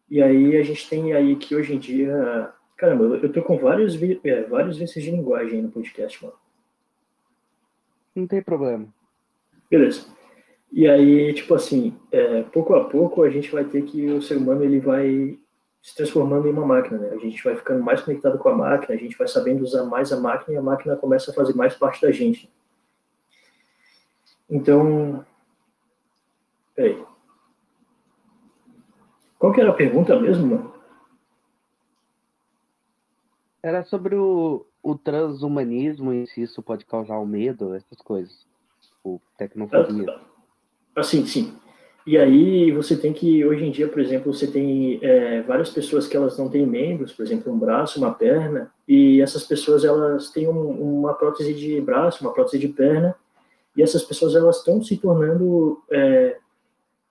[0.09, 3.95] E aí a gente tem aí que hoje em dia, caramba, eu tô com vários
[4.01, 6.35] é, vários vezes de linguagem no podcast, mano.
[8.15, 8.87] Não tem problema.
[9.69, 10.07] Beleza.
[10.75, 14.35] E aí, tipo assim, é, pouco a pouco a gente vai ter que o ser
[14.35, 15.39] humano ele vai
[15.81, 17.11] se transformando em uma máquina, né?
[17.11, 20.11] A gente vai ficando mais conectado com a máquina, a gente vai sabendo usar mais
[20.11, 22.51] a máquina e a máquina começa a fazer mais parte da gente.
[24.49, 25.25] Então,
[26.75, 27.01] peraí.
[29.39, 30.73] Qual que era a pergunta mesmo, mano?
[33.63, 38.45] Era sobre o, o transhumanismo e se isso pode causar o medo, essas coisas.
[39.01, 40.34] O tecnofobia.
[40.95, 41.53] Assim, sim.
[42.07, 46.07] E aí você tem que, hoje em dia, por exemplo, você tem é, várias pessoas
[46.07, 50.29] que elas não têm membros, por exemplo, um braço, uma perna, e essas pessoas elas
[50.29, 53.15] têm um, uma prótese de braço, uma prótese de perna,
[53.75, 56.37] e essas pessoas elas estão se tornando, é,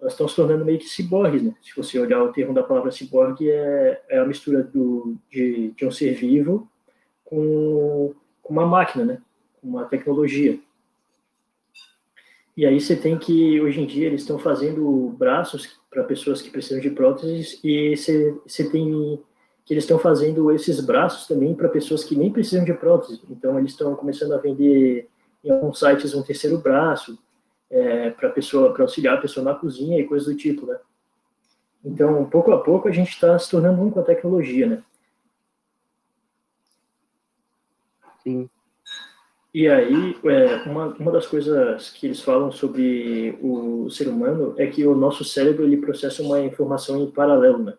[0.00, 1.54] elas estão se tornando meio que ciborgues, né?
[1.60, 5.84] Se você olhar o termo da palavra ciborgue, é, é a mistura do, de, de
[5.84, 6.70] um ser vivo
[7.24, 9.18] com, com uma máquina, né?
[9.60, 10.58] Com uma tecnologia.
[12.56, 16.50] E aí você tem que, hoje em dia, eles estão fazendo braços para pessoas que
[16.50, 19.20] precisam de próteses e você, tem
[19.64, 23.20] que eles estão fazendo esses braços também para pessoas que nem precisam de prótese.
[23.28, 25.08] Então, eles estão começando a vender
[25.42, 27.18] em alguns sites um terceiro braço
[27.70, 30.78] é, para pessoa, para auxiliar a pessoa na cozinha e coisas do tipo, né?
[31.84, 34.82] Então, pouco a pouco, a gente está se tornando um com a tecnologia, né?
[38.22, 38.48] Sim.
[39.54, 44.66] E aí, é, uma, uma das coisas que eles falam sobre o ser humano é
[44.66, 47.74] que o nosso cérebro ele processa uma informação em paralelo, né?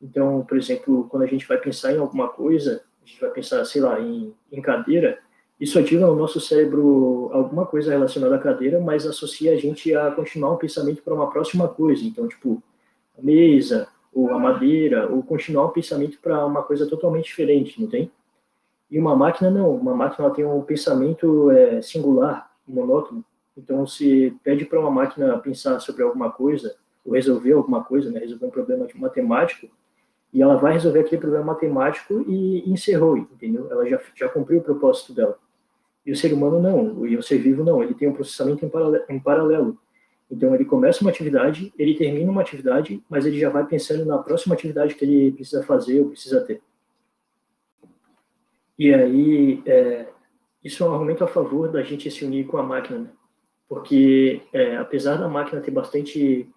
[0.00, 3.64] Então, por exemplo, quando a gente vai pensar em alguma coisa, a gente vai pensar,
[3.64, 5.18] sei lá, em, em cadeira,
[5.58, 10.12] isso ativa no nosso cérebro alguma coisa relacionada à cadeira, mas associa a gente a
[10.12, 12.04] continuar um pensamento para uma próxima coisa.
[12.04, 12.62] Então, tipo,
[13.18, 17.88] a mesa, ou a madeira, ou continuar um pensamento para uma coisa totalmente diferente, não
[17.88, 18.08] tem?
[18.90, 23.24] E uma máquina não, uma máquina tem um pensamento é, singular, monótono.
[23.56, 28.20] Então, se pede para uma máquina pensar sobre alguma coisa, ou resolver alguma coisa, né,
[28.20, 29.68] resolver um problema matemático,
[30.32, 33.68] e ela vai resolver aquele problema matemático e encerrou, entendeu?
[33.70, 35.38] Ela já, já cumpriu o propósito dela.
[36.04, 38.68] E o ser humano não, e o ser vivo não, ele tem um processamento em
[38.68, 39.78] paralelo, em paralelo.
[40.30, 44.18] Então, ele começa uma atividade, ele termina uma atividade, mas ele já vai pensando na
[44.18, 46.60] próxima atividade que ele precisa fazer ou precisa ter.
[48.78, 50.06] E aí, é,
[50.62, 53.10] isso é um argumento a favor da gente se unir com a máquina, né?
[53.68, 56.48] porque é, apesar da máquina ter bastante,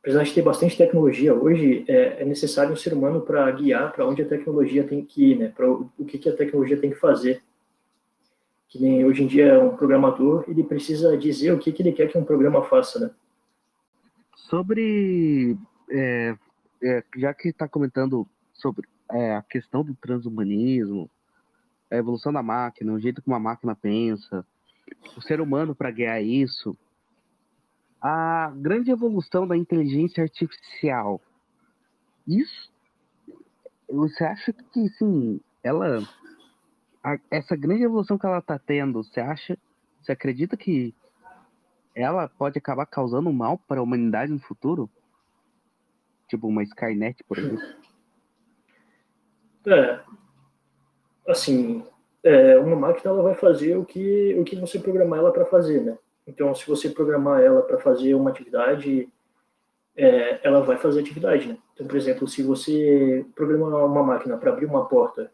[0.00, 4.06] apesar de ter bastante tecnologia hoje, é, é necessário um ser humano para guiar para
[4.06, 5.48] onde a tecnologia tem que ir, né?
[5.48, 7.42] Para o, o que, que a tecnologia tem que fazer.
[8.68, 12.08] Que nem hoje em dia um programador, ele precisa dizer o que, que ele quer
[12.08, 13.10] que um programa faça, né?
[14.34, 15.56] Sobre,
[15.90, 16.36] é,
[16.82, 21.10] é, já que está comentando sobre é, a questão do transhumanismo,
[21.90, 24.46] a evolução da máquina, o jeito que uma máquina pensa,
[25.16, 26.76] o ser humano para guiar isso,
[28.00, 31.20] a grande evolução da inteligência artificial.
[32.26, 32.70] Isso,
[33.88, 35.98] você acha que, sim, ela,
[37.02, 39.58] a, essa grande evolução que ela está tendo, você acha,
[40.00, 40.94] você acredita que
[41.94, 44.88] ela pode acabar causando mal para a humanidade no futuro?
[46.28, 47.80] Tipo uma Skynet, por exemplo?
[49.66, 50.02] É,
[51.30, 51.84] assim,
[52.22, 55.80] é, uma máquina ela vai fazer o que, o que você programar ela para fazer,
[55.82, 55.96] né?
[56.26, 59.08] Então, se você programar ela para fazer uma atividade,
[59.96, 61.58] é, ela vai fazer atividade, né?
[61.74, 65.30] Então, por exemplo, se você programar uma máquina para abrir uma porta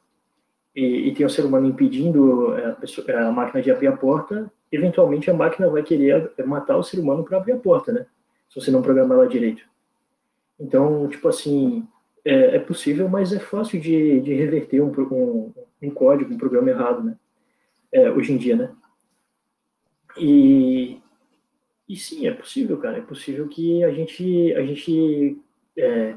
[0.75, 4.51] e, e, tem um ser humano impedindo a, pessoa, a, máquina de abrir a porta,
[4.71, 8.07] eventualmente a máquina vai querer matar o ser humano para abrir a porta, né?
[8.49, 9.63] Se você não programar ela direito.
[10.59, 11.87] Então, tipo assim,
[12.27, 16.69] é, é possível, mas é fácil de, de reverter um, um, um, código, um programa
[16.71, 17.17] errado, né?
[17.93, 18.75] É, hoje em dia, né?
[20.19, 21.01] E,
[21.89, 22.99] e sim, é possível, cara.
[22.99, 25.39] É possível que a gente, a gente
[25.79, 26.17] é,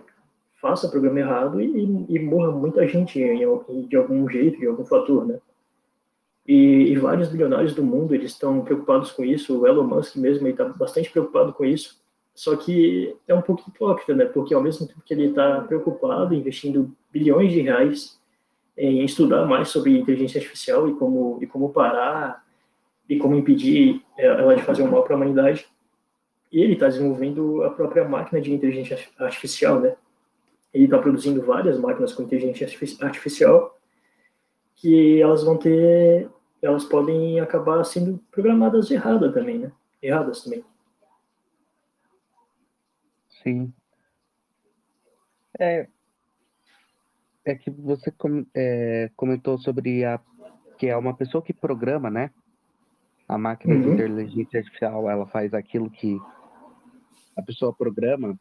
[0.59, 3.45] faça programa errado e, e morra muita gente em,
[3.87, 5.39] de algum jeito, de algum fator, né?
[6.47, 9.59] E, e, vários bilionários do mundo eles estão preocupados com isso.
[9.59, 11.98] O Elon Musk mesmo está bastante preocupado com isso.
[12.39, 14.23] Só que é um pouco hipócrita, né?
[14.23, 18.17] Porque ao mesmo tempo que ele está preocupado, investindo bilhões de reais
[18.77, 22.41] em estudar mais sobre inteligência artificial e como e como parar
[23.09, 25.67] e como impedir ela de fazer um mal para a humanidade,
[26.49, 29.97] ele está desenvolvendo a própria máquina de inteligência artificial, né?
[30.73, 32.65] Ele está produzindo várias máquinas com inteligência
[33.01, 33.77] artificial
[34.77, 36.29] que elas vão ter,
[36.61, 39.73] elas podem acabar sendo programadas erradas também, né?
[40.01, 40.63] Erradas também.
[43.43, 43.73] Sim.
[45.59, 45.87] É,
[47.45, 50.19] é que você com, é, comentou sobre a
[50.77, 52.31] que é uma pessoa que programa, né?
[53.27, 53.81] A máquina uhum.
[53.81, 56.17] de inteligência artificial, ela faz aquilo que
[57.35, 58.39] a pessoa programa.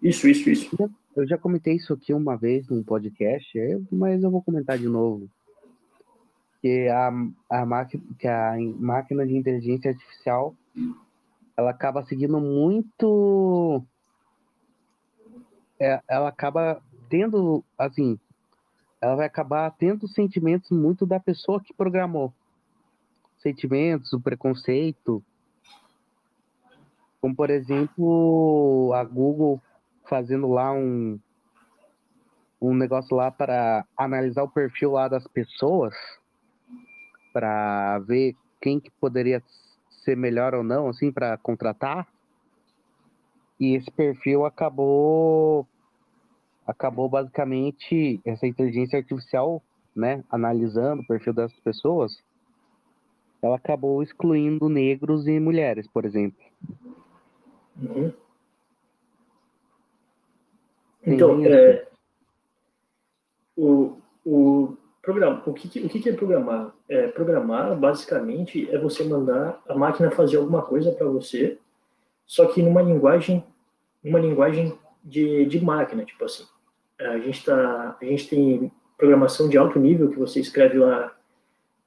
[0.00, 0.90] Isso, isso, isso.
[1.16, 3.58] Eu já comentei isso aqui uma vez num podcast,
[3.90, 5.28] mas eu vou comentar de novo.
[6.62, 7.10] Que a,
[7.50, 10.54] a, máquina, que a máquina de inteligência artificial
[11.58, 13.84] ela acaba seguindo muito.
[15.80, 18.16] É, ela acaba tendo, assim,
[19.00, 22.32] ela vai acabar tendo sentimentos muito da pessoa que programou.
[23.42, 25.20] Sentimentos, o preconceito.
[27.20, 29.60] Como, por exemplo, a Google
[30.08, 31.18] fazendo lá um,
[32.62, 35.92] um negócio lá para analisar o perfil lá das pessoas,
[37.32, 39.42] para ver quem que poderia
[40.08, 42.08] ser melhor ou não, assim, para contratar.
[43.60, 45.66] E esse perfil acabou
[46.66, 49.62] acabou basicamente essa inteligência artificial,
[49.96, 52.22] né, analisando o perfil das pessoas,
[53.40, 56.44] ela acabou excluindo negros e mulheres, por exemplo.
[57.80, 58.12] Uhum.
[61.06, 61.88] Então, é,
[63.56, 64.76] o, o,
[65.08, 66.70] programa, o, que, o que é programar?
[66.86, 71.56] É, programar, basicamente, é você mandar a máquina fazer alguma coisa para você,
[72.26, 73.42] só que numa linguagem,
[74.04, 76.44] numa linguagem de, de máquina, tipo assim.
[77.00, 81.16] A gente, tá, a gente tem programação de alto nível que você escreve lá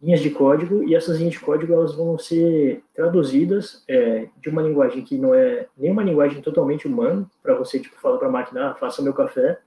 [0.02, 4.64] linhas de código e essas linhas de código elas vão ser traduzidas é, de uma
[4.64, 8.32] linguagem que não é nem uma linguagem totalmente humana para você tipo falar para a
[8.32, 9.60] máquina ah, faça meu café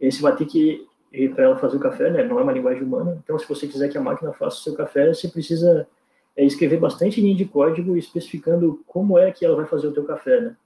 [0.00, 0.86] e você vai ter que
[1.34, 2.24] para ela fazer o café né?
[2.24, 3.18] Não é uma linguagem humana.
[3.22, 5.86] Então se você quiser que a máquina faça o seu café você precisa
[6.36, 10.04] é, escrever bastante linha de código especificando como é que ela vai fazer o teu
[10.04, 10.56] café né?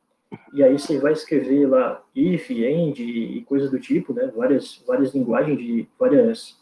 [0.53, 4.31] E aí você vai escrever lá if end e coisas do tipo né?
[4.35, 6.57] Várias várias linguagens de várias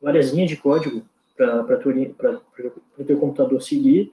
[0.00, 1.02] várias linhas de código
[1.36, 1.80] para
[2.98, 4.12] o teu computador seguir.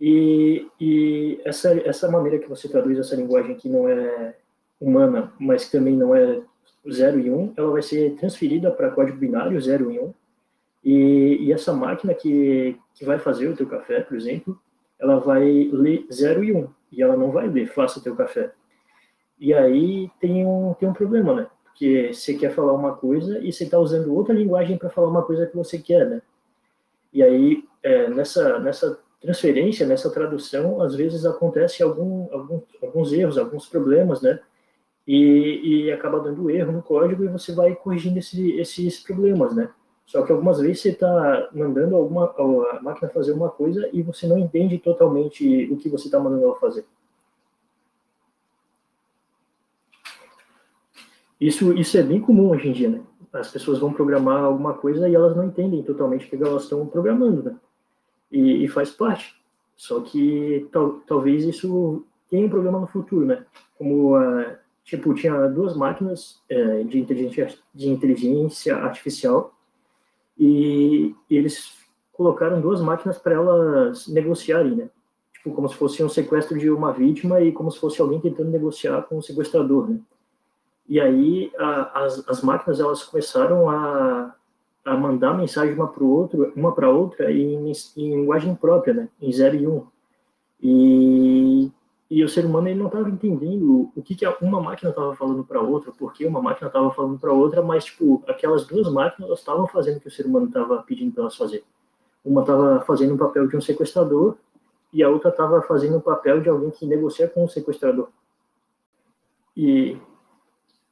[0.00, 4.34] E, e essa, essa maneira que você traduz essa linguagem que não é
[4.80, 6.40] humana, mas que também não é
[6.88, 10.04] 0 e 1, um, ela vai ser transferida para código binário 0 e 1.
[10.04, 10.14] Um,
[10.82, 14.58] e, e, essa máquina que, que vai fazer o teu café, por exemplo,
[14.98, 18.52] ela vai ler 0 e 1, um, e ela não vai ler faça teu café.
[19.38, 21.46] E aí tem um, tem um problema, né?
[21.64, 25.22] Porque você quer falar uma coisa e você está usando outra linguagem para falar uma
[25.22, 26.22] coisa que você quer, né?
[27.12, 33.38] E aí, é, nessa, nessa transferência, nessa tradução, às vezes acontece algum, algum, alguns erros,
[33.38, 34.38] alguns problemas, né?
[35.12, 39.68] E, e acaba dando erro no código e você vai corrigindo esse, esses problemas, né?
[40.06, 42.32] Só que algumas vezes você está mandando alguma,
[42.70, 46.44] a máquina fazer uma coisa e você não entende totalmente o que você está mandando
[46.44, 46.84] ela fazer.
[51.40, 53.02] Isso, isso é bem comum hoje em dia, né?
[53.32, 56.86] as pessoas vão programar alguma coisa e elas não entendem totalmente o que elas estão
[56.86, 57.56] programando, né?
[58.30, 59.40] E, e faz parte.
[59.76, 63.44] Só que tal, talvez isso tenha um problema no futuro, né?
[63.78, 64.56] Como, uh,
[64.90, 69.54] tipo, tinha duas máquinas uh, de, inteligência, de inteligência artificial
[70.36, 71.78] e, e eles
[72.12, 74.90] colocaram duas máquinas para elas negociarem, né?
[75.32, 78.50] Tipo, como se fosse um sequestro de uma vítima e como se fosse alguém tentando
[78.50, 80.00] negociar com o sequestrador, né?
[80.88, 84.34] E aí a, as, as máquinas elas começaram a,
[84.84, 89.08] a mandar mensagem uma para outro, uma para outra em, em, linguagem própria, né?
[89.22, 89.70] Em 0 e 1.
[89.70, 89.86] Um.
[90.60, 91.72] E,
[92.10, 95.44] e o ser humano ele não estava entendendo o que, que uma máquina estava falando
[95.44, 99.68] para outra, porque uma máquina estava falando para outra, mas tipo aquelas duas máquinas estavam
[99.68, 101.62] fazendo o que o ser humano estava pedindo para elas fazer.
[102.24, 104.36] Uma estava fazendo o papel de um sequestrador
[104.92, 108.08] e a outra estava fazendo o papel de alguém que negocia com o sequestrador.
[109.56, 109.96] E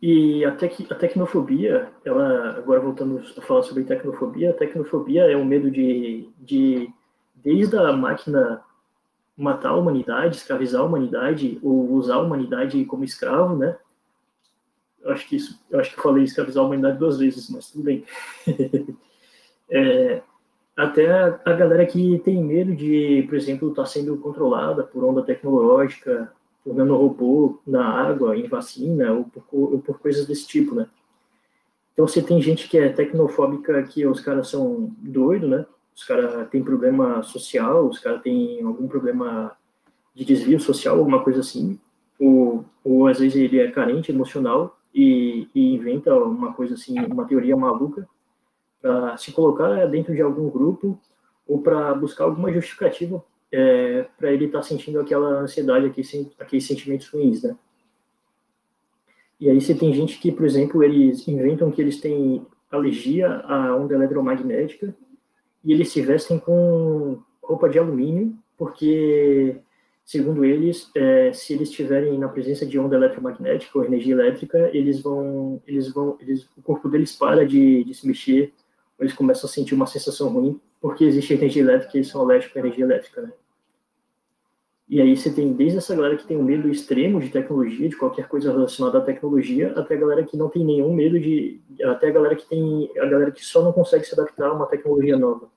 [0.00, 5.36] e a, tec, a tecnofobia, ela, agora voltando a falar sobre tecnofobia, a tecnofobia é
[5.36, 6.88] o medo de, de,
[7.34, 8.62] desde a máquina
[9.38, 13.78] matar a humanidade, escravizar a humanidade, ou usar a humanidade como escravo, né?
[15.00, 17.84] Eu acho que isso, eu acho que falei escravizar a humanidade duas vezes, mas tudo
[17.84, 18.04] bem.
[19.70, 20.20] é,
[20.76, 25.22] até a, galera que tem medo de, por exemplo, estar tá sendo controlada por onda
[25.22, 26.32] tecnológica,
[26.64, 30.88] por nanorobô na água, em vacina, ou por, ou por coisas desse tipo, né?
[31.92, 35.66] Então, você tem gente que é tecnofóbica, que os caras são doidos, né?
[35.98, 39.56] Os caras têm problema social, os caras têm algum problema
[40.14, 41.76] de desvio social, alguma coisa assim.
[42.20, 47.26] Ou, ou às vezes ele é carente emocional e, e inventa uma coisa assim, uma
[47.26, 48.08] teoria maluca
[48.80, 51.00] para se colocar dentro de algum grupo
[51.44, 56.64] ou para buscar alguma justificativa é, para ele estar tá sentindo aquela ansiedade, aqueles, aqueles
[56.64, 57.56] sentimentos ruins, né?
[59.40, 63.74] E aí você tem gente que, por exemplo, eles inventam que eles têm alergia à
[63.74, 64.94] onda eletromagnética
[65.64, 69.56] e eles se vestem com roupa de alumínio, porque,
[70.04, 75.00] segundo eles, é, se eles estiverem na presença de onda eletromagnética ou energia elétrica, eles
[75.00, 78.52] vão, eles vão, eles, o corpo deles para de, de se mexer,
[78.98, 82.56] eles começam a sentir uma sensação ruim porque existe energia elétrica e eles são alérgicos
[82.56, 83.32] à energia elétrica, né?
[84.88, 87.96] E aí você tem desde essa galera que tem um medo extremo de tecnologia, de
[87.96, 92.08] qualquer coisa relacionada à tecnologia, até a galera que não tem nenhum medo de, até
[92.08, 95.18] a galera que tem, a galera que só não consegue se adaptar a uma tecnologia
[95.18, 95.50] nova.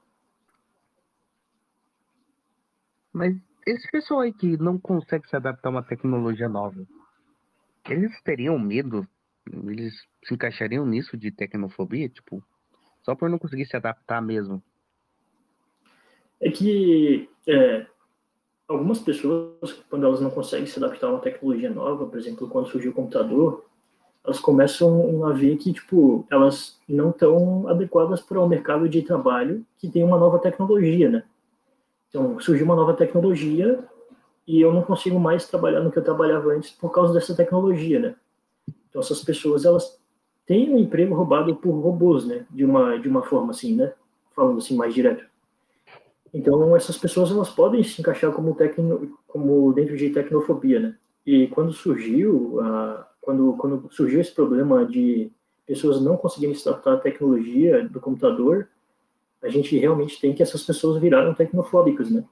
[3.14, 3.36] Mas
[3.66, 6.86] esse pessoal aí que não consegue se adaptar a uma tecnologia nova,
[7.90, 9.08] eles teriam medo?
[9.68, 9.94] Eles
[10.24, 12.44] se encaixariam nisso de tecnofobia, tipo,
[13.04, 14.64] só por não conseguir se adaptar mesmo?
[16.42, 17.86] é que é,
[18.68, 22.68] algumas pessoas, quando elas não conseguem se adaptar a uma tecnologia nova, por exemplo, quando
[22.68, 23.66] surgiu o computador,
[24.24, 29.66] elas começam a ver que, tipo, elas não estão adequadas para o mercado de trabalho
[29.78, 31.24] que tem uma nova tecnologia, né?
[32.12, 33.84] Então, surgiu uma nova tecnologia
[34.46, 38.00] e eu não consigo mais trabalhar no que eu trabalhava antes por causa dessa tecnologia,
[38.00, 38.16] né?
[38.90, 39.98] Então, essas pessoas, elas
[40.46, 42.46] têm um emprego roubado por robôs, né?
[42.50, 43.94] De uma, de uma forma assim, né?
[44.36, 45.26] Falando assim mais direto.
[46.34, 50.96] Então, essas pessoas, elas podem se encaixar como, tecno, como dentro de tecnofobia, né?
[51.26, 55.32] E quando surgiu a quando, quando surgiu esse problema de
[55.66, 58.68] pessoas não conseguirem se adaptar à tecnologia do computador,
[59.44, 62.24] a gente realmente tem que essas pessoas viraram tecnofóbicas, né?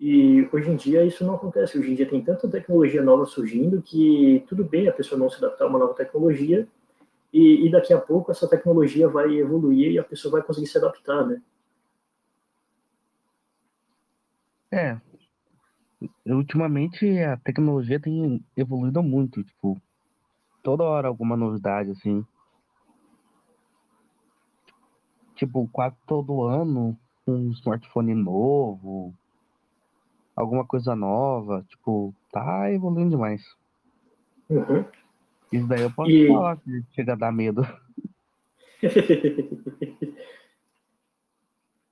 [0.00, 1.78] E hoje em dia isso não acontece.
[1.78, 5.36] Hoje em dia tem tanta tecnologia nova surgindo que tudo bem a pessoa não se
[5.36, 6.66] adaptar a uma nova tecnologia
[7.32, 10.78] e, e daqui a pouco essa tecnologia vai evoluir e a pessoa vai conseguir se
[10.78, 11.42] adaptar, né?
[14.72, 14.98] É.
[16.26, 19.80] Ultimamente a tecnologia tem evoluído muito, tipo,
[20.62, 22.24] toda hora alguma novidade, assim.
[25.40, 26.94] Tipo, quase todo ano
[27.26, 29.14] um smartphone novo,
[30.36, 33.42] alguma coisa nova, tipo, tá evoluindo demais.
[34.50, 34.84] Uhum.
[35.50, 36.28] Isso daí eu posso e...
[36.28, 37.66] falar que chega a dar medo.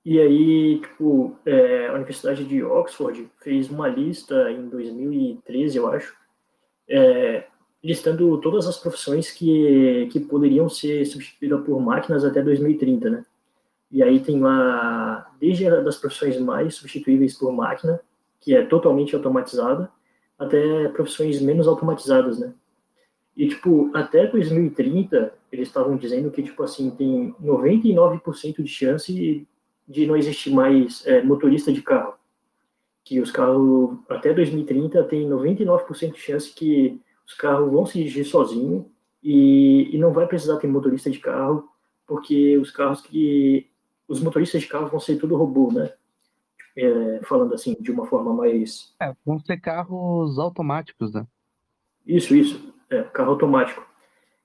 [0.05, 6.15] e aí, tipo, é, a Universidade de Oxford fez uma lista em 2013, eu acho,
[6.87, 7.47] é,
[7.83, 13.25] listando todas as profissões que, que poderiam ser substituídas por máquinas até 2030, né?
[13.91, 17.99] E aí tem lá, desde das profissões mais substituíveis por máquina,
[18.39, 19.91] que é totalmente automatizada,
[20.37, 22.53] até profissões menos automatizadas, né?
[23.35, 29.47] E, tipo, até 2030, eles estavam dizendo que, tipo assim, tem 99% de chance
[29.87, 32.15] de não existir mais é, motorista de carro.
[33.03, 38.25] Que os carros, até 2030, tem 99% de chance que os carros vão se dirigir
[38.25, 38.85] sozinhos
[39.23, 41.69] e, e não vai precisar ter motorista de carro,
[42.05, 43.68] porque os carros que.
[44.09, 45.93] Os motoristas de carro vão ser tudo robô, né?
[46.75, 48.93] É, falando assim, de uma forma mais.
[49.01, 51.25] É, vão ser carros automáticos, né?
[52.05, 52.73] Isso, isso.
[52.89, 53.87] É, carro automático.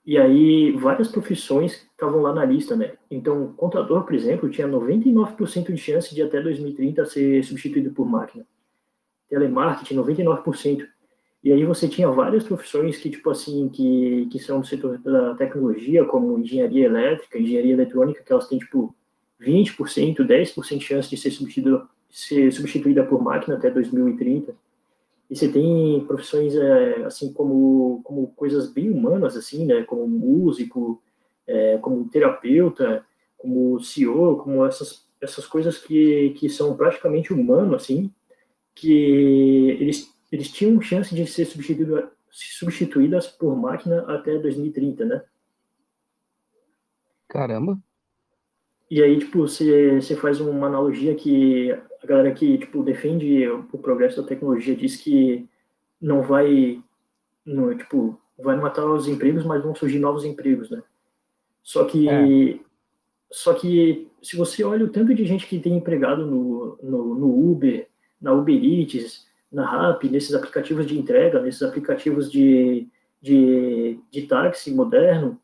[0.06, 2.92] E aí, várias profissões estavam lá na lista, né?
[3.10, 8.46] Então, contador, por exemplo, tinha 99% de chance de até 2030 ser substituído por máquina.
[9.30, 10.86] Telemarketing, 99%.
[11.42, 15.34] E aí você tinha várias profissões que, tipo assim, que, que são do setor da
[15.34, 18.94] tecnologia, como engenharia elétrica, engenharia eletrônica, que elas têm, tipo,
[19.41, 21.30] 20%, 10% de chance de ser
[22.11, 24.55] ser substituída por máquina até 2030.
[25.28, 31.03] E você tem profissões, é, assim, como, como coisas bem humanas, assim, né, como músico,
[31.47, 33.05] é, como terapeuta,
[33.37, 38.12] como CEO, como essas, essas coisas que, que são praticamente humanas, assim,
[38.74, 45.24] que eles eles tinham chance de ser substituídas por máquina até 2030, né?
[47.28, 47.78] Caramba.
[48.91, 53.78] E aí, tipo, você, você faz uma analogia que a galera que, tipo, defende o
[53.78, 55.49] progresso da tecnologia diz que
[56.01, 56.82] não vai,
[57.45, 60.82] não, tipo, vai matar os empregos, mas vão surgir novos empregos, né?
[61.62, 62.59] Só que, é.
[63.30, 67.51] só que se você olha o tanto de gente que tem empregado no, no, no
[67.51, 67.89] Uber,
[68.20, 72.87] na Uber Eats, na RAP, nesses aplicativos de entrega, nesses aplicativos de,
[73.22, 75.41] de, de táxi moderno,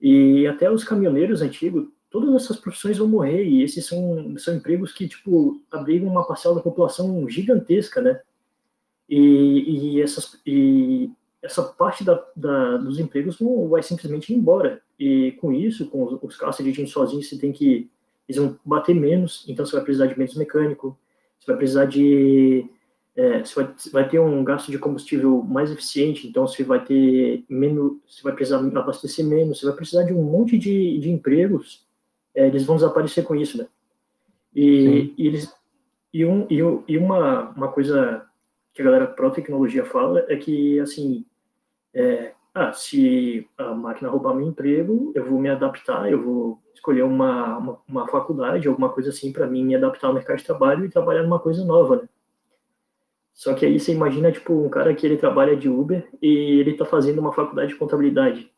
[0.00, 4.92] e até os caminhoneiros antigos, todas essas profissões vão morrer, e esses são, são empregos
[4.92, 8.20] que, tipo, abrigam uma parcela da população gigantesca, né?
[9.08, 11.10] E, e, essas, e
[11.42, 14.82] essa parte da, da, dos empregos vão, vai simplesmente ir embora.
[14.98, 17.90] E com isso, com os, os carros dirigindo sozinhos, você tem que.
[18.28, 20.98] Eles vão bater menos, então você vai precisar de menos mecânico,
[21.38, 22.68] você vai precisar de
[23.18, 27.44] é, você vai, vai, ter um gasto de combustível mais eficiente, então você vai ter
[27.48, 31.84] menos, você vai precisar abastecer menos, você vai precisar de um monte de, de empregos,
[32.38, 33.66] é, eles vão desaparecer com isso, né?
[34.54, 35.52] E, e eles
[36.12, 38.24] e, um, e, e uma, uma coisa
[38.72, 41.24] que a galera pró-tecnologia fala é que, assim,
[41.92, 47.02] é, ah, se a máquina roubar meu emprego, eu vou me adaptar, eu vou escolher
[47.02, 50.84] uma, uma, uma faculdade, alguma coisa assim, para mim me adaptar ao mercado de trabalho
[50.84, 52.08] e trabalhar numa coisa nova, né?
[53.34, 56.72] Só que aí você imagina, tipo, um cara que ele trabalha de Uber e ele
[56.72, 58.50] está fazendo uma faculdade de contabilidade.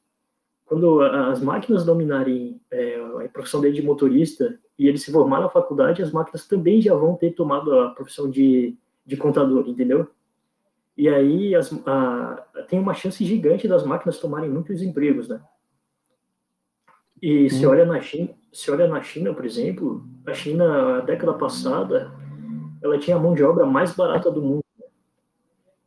[0.71, 2.95] Quando as máquinas dominarem é,
[3.25, 6.95] a profissão dele de motorista e ele se formar na faculdade, as máquinas também já
[6.95, 10.07] vão ter tomado a profissão de, de contador, entendeu?
[10.97, 15.43] E aí as, a, tem uma chance gigante das máquinas tomarem muitos empregos, né?
[17.21, 21.33] E se olha na China, se olha na China, por exemplo, a China, a década
[21.33, 22.13] passada,
[22.81, 24.65] ela tinha a mão de obra mais barata do mundo.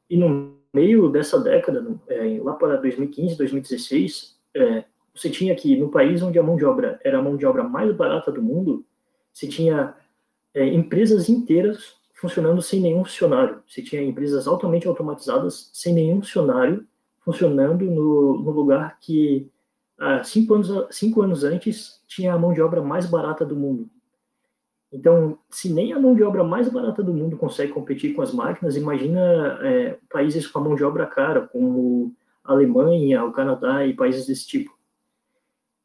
[0.10, 5.90] E no meio dessa década, é, lá para 2015, 2016, é, você tinha que no
[5.90, 8.86] país onde a mão de obra era a mão de obra mais barata do mundo,
[9.32, 9.96] você tinha
[10.54, 13.62] é, empresas inteiras funcionando sem nenhum funcionário.
[13.68, 16.88] Você tinha empresas altamente automatizadas sem nenhum funcionário
[17.20, 19.50] funcionando no, no lugar que
[19.98, 23.90] há cinco anos, cinco anos antes tinha a mão de obra mais barata do mundo.
[24.92, 28.32] Então, se nem a mão de obra mais barata do mundo consegue competir com as
[28.32, 33.94] máquinas, imagina é, países com a mão de obra cara, como Alemanha, o Canadá e
[33.94, 34.78] países desse tipo.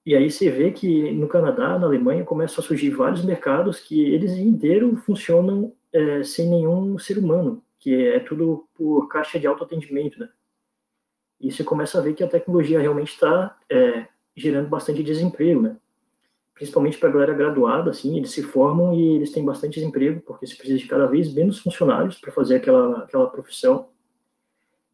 [0.04, 4.00] E aí você vê que no Canadá, na Alemanha, começam a surgir vários mercados que
[4.00, 10.18] eles inteiro funcionam é, sem nenhum ser humano, que é tudo por caixa de autoatendimento,
[10.18, 10.30] né?
[11.40, 15.76] E você começa a ver que a tecnologia realmente está é, gerando bastante desemprego, né?
[16.54, 20.46] Principalmente para a galera graduada, assim, eles se formam e eles têm bastante desemprego, porque
[20.46, 23.90] você precisa de cada vez menos funcionários para fazer aquela, aquela profissão.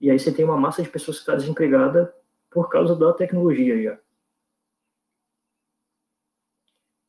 [0.05, 2.15] E aí você tem uma massa de pessoas que está desempregada
[2.51, 3.99] por causa da tecnologia já.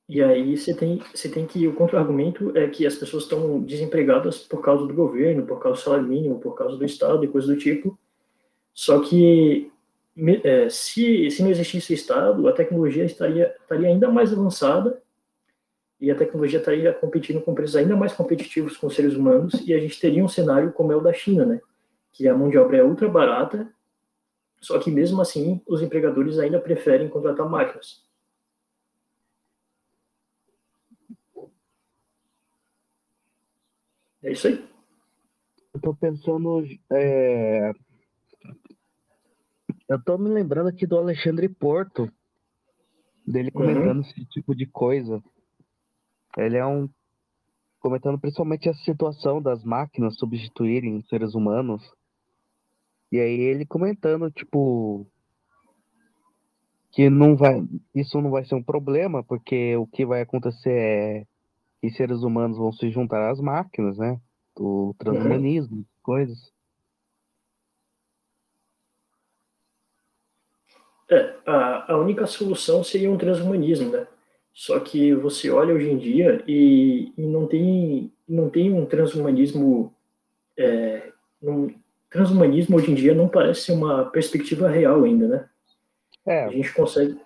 [0.07, 4.37] E aí você tem, você tem que, o contra-argumento é que as pessoas estão desempregadas
[4.39, 7.53] por causa do governo, por causa do salário mínimo, por causa do Estado e coisas
[7.53, 7.99] do tipo.
[8.73, 9.69] Só que
[10.45, 15.03] é, se, se não existisse o Estado, a tecnologia estaria, estaria ainda mais avançada
[15.99, 19.73] e a tecnologia estaria competindo com preços ainda mais competitivos com os seres humanos e
[19.73, 21.59] a gente teria um cenário como é o da China, né?
[22.15, 23.71] Que a mão de obra é ultra barata,
[24.61, 28.03] só que mesmo assim os empregadores ainda preferem contratar máquinas.
[34.23, 34.67] É isso aí.
[35.71, 36.65] Eu tô pensando.
[36.91, 37.71] É...
[39.87, 42.11] Eu tô me lembrando aqui do Alexandre Porto,
[43.27, 43.61] dele uhum.
[43.61, 44.01] comentando uhum.
[44.01, 45.21] esse tipo de coisa.
[46.37, 46.89] Ele é um.
[47.79, 51.83] comentando principalmente a situação das máquinas substituírem os seres humanos.
[53.11, 55.05] E aí ele comentando, tipo.
[56.91, 57.61] Que não vai.
[57.93, 61.27] Isso não vai ser um problema, porque o que vai acontecer é
[61.81, 64.19] que seres humanos vão se juntar às máquinas, né?
[64.57, 65.85] O transhumanismo, uhum.
[66.01, 66.53] coisas.
[71.09, 74.07] É, a, a única solução seria um transhumanismo, né?
[74.53, 79.93] Só que você olha hoje em dia e, e não, tem, não tem um transhumanismo.
[80.57, 81.11] É,
[82.15, 85.49] transhumanismo hoje em dia não parece uma perspectiva real ainda, né?
[86.25, 86.45] É.
[86.45, 87.17] A gente consegue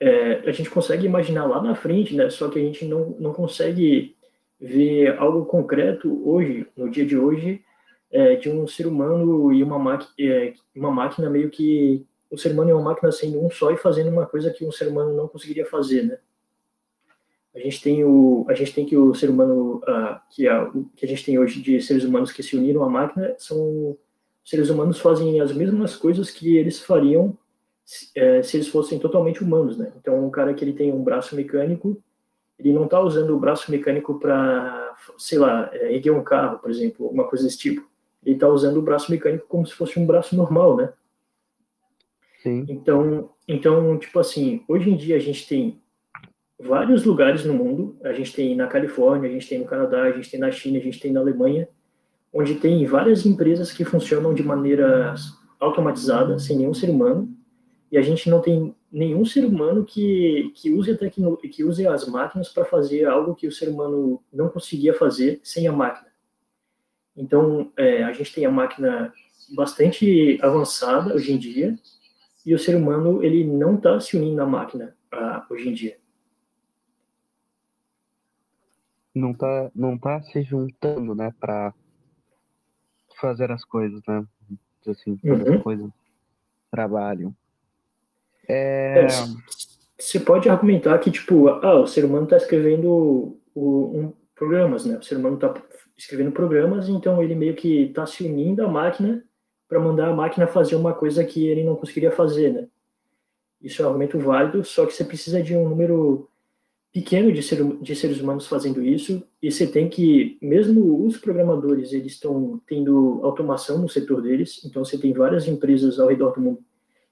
[0.00, 2.28] é, a gente consegue imaginar lá na frente, né?
[2.28, 4.16] Só que a gente não, não consegue
[4.60, 7.62] ver algo concreto hoje, no dia de hoje,
[8.10, 12.70] é, de um ser humano e uma, é, uma máquina meio que o ser humano
[12.70, 15.28] e uma máquina sendo um só e fazendo uma coisa que um ser humano não
[15.28, 16.18] conseguiria fazer, né?
[17.54, 20.84] A gente tem o a gente tem que o ser humano uh, que a, o
[20.96, 23.96] que a gente tem hoje de seres humanos que se uniram à máquina são
[24.44, 27.36] seres humanos fazem as mesmas coisas que eles fariam
[28.14, 29.92] é, se eles fossem totalmente humanos, né?
[30.00, 32.02] Então, um cara que ele tem um braço mecânico,
[32.58, 36.70] ele não está usando o braço mecânico para, sei lá, é, erguer um carro, por
[36.70, 37.86] exemplo, uma coisa desse tipo.
[38.24, 40.92] Ele está usando o braço mecânico como se fosse um braço normal, né?
[42.42, 42.64] Sim.
[42.68, 45.81] Então, então, tipo assim, hoje em dia a gente tem
[46.62, 50.12] vários lugares no mundo, a gente tem na Califórnia, a gente tem no Canadá, a
[50.12, 51.68] gente tem na China, a gente tem na Alemanha,
[52.32, 55.14] onde tem várias empresas que funcionam de maneira
[55.58, 57.28] automatizada, sem nenhum ser humano,
[57.90, 60.96] e a gente não tem nenhum ser humano que, que, use, a
[61.48, 65.66] que use as máquinas para fazer algo que o ser humano não conseguia fazer sem
[65.66, 66.10] a máquina.
[67.16, 69.12] Então, é, a gente tem a máquina
[69.54, 71.76] bastante avançada hoje em dia,
[72.44, 76.01] e o ser humano ele não está se unindo à máquina uh, hoje em dia.
[79.14, 81.74] Não está não tá se juntando, né, para
[83.20, 84.24] fazer as coisas, né?
[84.86, 85.62] Assim, fazer uhum.
[85.62, 85.90] coisas,
[86.70, 87.34] trabalho.
[88.48, 89.06] É...
[89.98, 94.98] Você pode argumentar que, tipo, ah, o ser humano está escrevendo o, um, programas, né?
[94.98, 95.54] O ser humano está
[95.96, 99.24] escrevendo programas, então ele meio que está se unindo à máquina
[99.68, 102.68] para mandar a máquina fazer uma coisa que ele não conseguiria fazer, né?
[103.60, 106.28] Isso é um argumento válido, só que você precisa de um número
[106.92, 111.92] pequeno de, ser, de seres humanos fazendo isso, e você tem que, mesmo os programadores,
[111.92, 116.40] eles estão tendo automação no setor deles, então você tem várias empresas ao redor do
[116.40, 116.64] mundo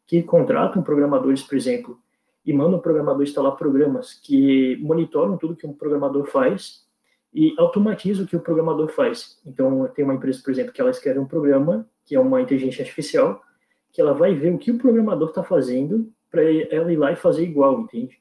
[0.06, 1.98] que contratam programadores, por exemplo,
[2.44, 6.84] e mandam o programador instalar programas que monitoram tudo que um programador faz
[7.32, 9.40] e automatizam o que o programador faz.
[9.46, 12.82] Então, tem uma empresa, por exemplo, que ela escreve um programa, que é uma inteligência
[12.82, 13.40] artificial,
[13.92, 17.16] que ela vai ver o que o programador está fazendo para ela ir lá e
[17.16, 18.20] fazer igual, entende?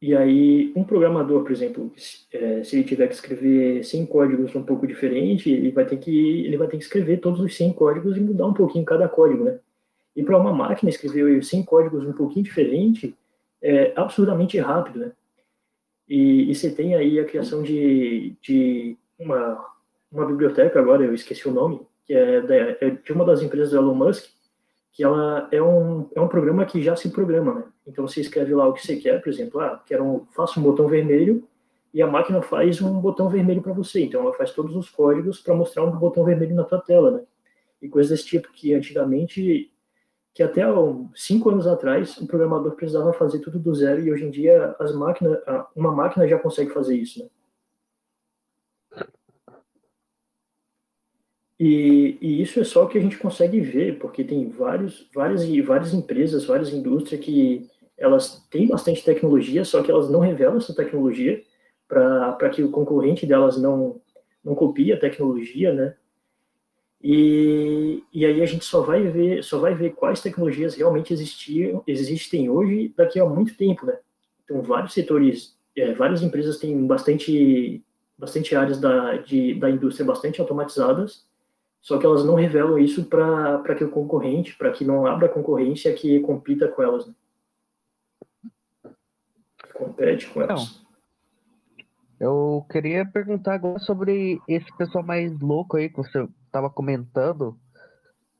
[0.00, 1.90] E aí, um programador, por exemplo,
[2.30, 6.44] é, se ele tiver que escrever 100 códigos um pouco diferente, ele vai ter que
[6.44, 9.44] ele vai ter que escrever todos os 100 códigos e mudar um pouquinho cada código,
[9.44, 9.58] né?
[10.14, 13.14] E para uma máquina escrever 100 códigos um pouquinho diferente
[13.62, 15.12] é absurdamente rápido, né?
[16.08, 19.64] E, e você tem aí a criação de, de uma,
[20.12, 23.70] uma biblioteca, agora eu esqueci o nome, que é, da, é de uma das empresas
[23.70, 24.30] do Elon Musk,
[24.96, 27.64] que ela é um, é um programa que já se programa, né?
[27.86, 30.62] Então você escreve lá o que você quer, por exemplo, ah, quero um, faço um
[30.62, 31.46] botão vermelho
[31.92, 34.02] e a máquina faz um botão vermelho para você.
[34.02, 37.20] Então ela faz todos os códigos para mostrar um botão vermelho na tua tela, né?
[37.82, 39.70] E coisas desse tipo que antigamente,
[40.32, 40.62] que até
[41.14, 44.94] cinco anos atrás, o programador precisava fazer tudo do zero e hoje em dia as
[44.94, 45.38] máquinas,
[45.74, 47.28] uma máquina já consegue fazer isso, né?
[51.58, 55.48] E, e, isso é só o que a gente consegue ver, porque tem vários, várias
[55.64, 60.74] várias empresas, várias indústrias que elas têm bastante tecnologia, só que elas não revelam essa
[60.74, 61.42] tecnologia
[61.88, 64.00] para que o concorrente delas não,
[64.44, 65.94] não copie a tecnologia, né?
[67.02, 71.82] E, e aí a gente só vai ver só vai ver quais tecnologias realmente existiam,
[71.86, 73.98] existem hoje daqui a muito tempo, né?
[74.44, 77.82] Então vários setores, é, várias empresas têm bastante
[78.18, 81.26] bastante áreas da, de, da indústria bastante automatizadas
[81.86, 85.94] só que elas não revelam isso para que o concorrente, para que não abra concorrência
[85.94, 87.06] que compita com elas.
[87.06, 87.14] Né?
[89.72, 90.84] Compete com elas.
[92.18, 97.56] eu queria perguntar agora sobre esse pessoal mais louco aí que você estava comentando,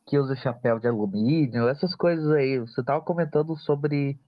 [0.09, 2.59] que usa chapéu de alumínio, essas coisas aí.
[2.59, 4.19] Você estava comentando sobre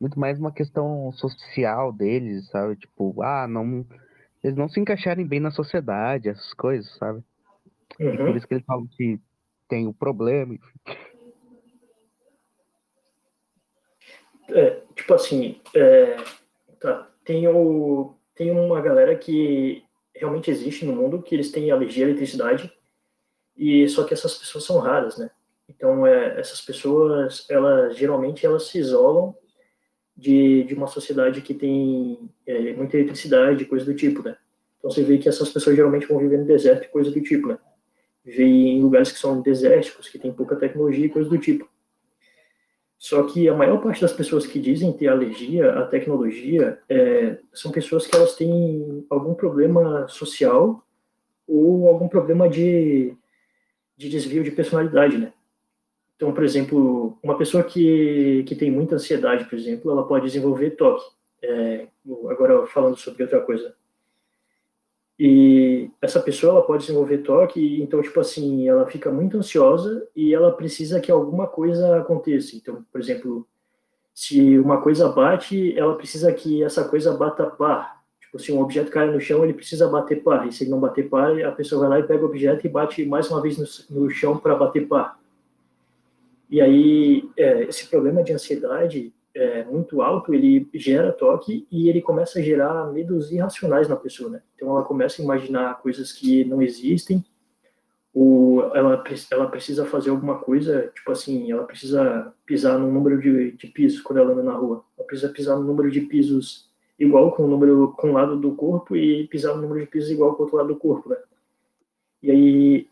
[0.00, 2.76] muito mais uma questão social deles, sabe?
[2.76, 3.84] Tipo, ah, não,
[4.44, 7.20] eles não se encaixarem bem na sociedade, essas coisas, sabe?
[7.98, 8.16] Uhum.
[8.16, 9.20] Por isso que eles falam que
[9.68, 10.58] tem o um problema.
[14.50, 16.16] É, tipo assim, é,
[16.80, 19.84] tá, tem, o, tem uma galera que
[20.14, 22.72] realmente existe no mundo que eles têm alergia à eletricidade
[23.56, 25.30] e só que essas pessoas são raras, né?
[25.68, 29.36] Então é, essas pessoas, elas geralmente elas se isolam
[30.16, 34.36] de, de uma sociedade que tem é, muita eletricidade, coisa do tipo, né?
[34.78, 37.48] Então você vê que essas pessoas geralmente vão viver no deserto e coisa do tipo,
[37.48, 37.58] né?
[38.28, 41.68] Viver em lugares que são desérticos, que tem pouca tecnologia e coisas do tipo.
[42.98, 47.70] Só que a maior parte das pessoas que dizem ter alergia à tecnologia é, são
[47.70, 50.84] pessoas que elas têm algum problema social
[51.46, 53.14] ou algum problema de,
[53.96, 55.32] de desvio de personalidade, né?
[56.16, 60.72] Então, por exemplo, uma pessoa que, que tem muita ansiedade, por exemplo, ela pode desenvolver
[60.72, 61.04] toque.
[61.40, 61.86] É,
[62.28, 63.76] agora, falando sobre outra coisa,
[65.18, 70.32] e essa pessoa ela pode desenvolver toque, então tipo assim, ela fica muito ansiosa e
[70.32, 72.54] ela precisa que alguma coisa aconteça.
[72.54, 73.46] Então, por exemplo,
[74.14, 77.98] se uma coisa bate, ela precisa que essa coisa bata par.
[78.20, 80.46] Tipo, se um objeto cai no chão, ele precisa bater par.
[80.46, 82.68] E se ele não bater par, a pessoa vai lá e pega o objeto e
[82.68, 83.58] bate mais uma vez
[83.88, 85.18] no, no chão para bater par.
[86.48, 92.02] E aí, é, esse problema de ansiedade é, muito alto, ele gera toque e ele
[92.02, 94.42] começa a gerar medos irracionais na pessoa, né?
[94.56, 97.24] Então ela começa a imaginar coisas que não existem,
[98.12, 103.52] ou ela, ela precisa fazer alguma coisa, tipo assim, ela precisa pisar no número de,
[103.52, 104.84] de pisos quando ela anda na rua.
[104.96, 106.68] Ela precisa pisar no número de pisos
[106.98, 110.10] igual com o número com o lado do corpo e pisar no número de pisos
[110.10, 111.16] igual com o outro lado do corpo, né?
[112.20, 112.88] E aí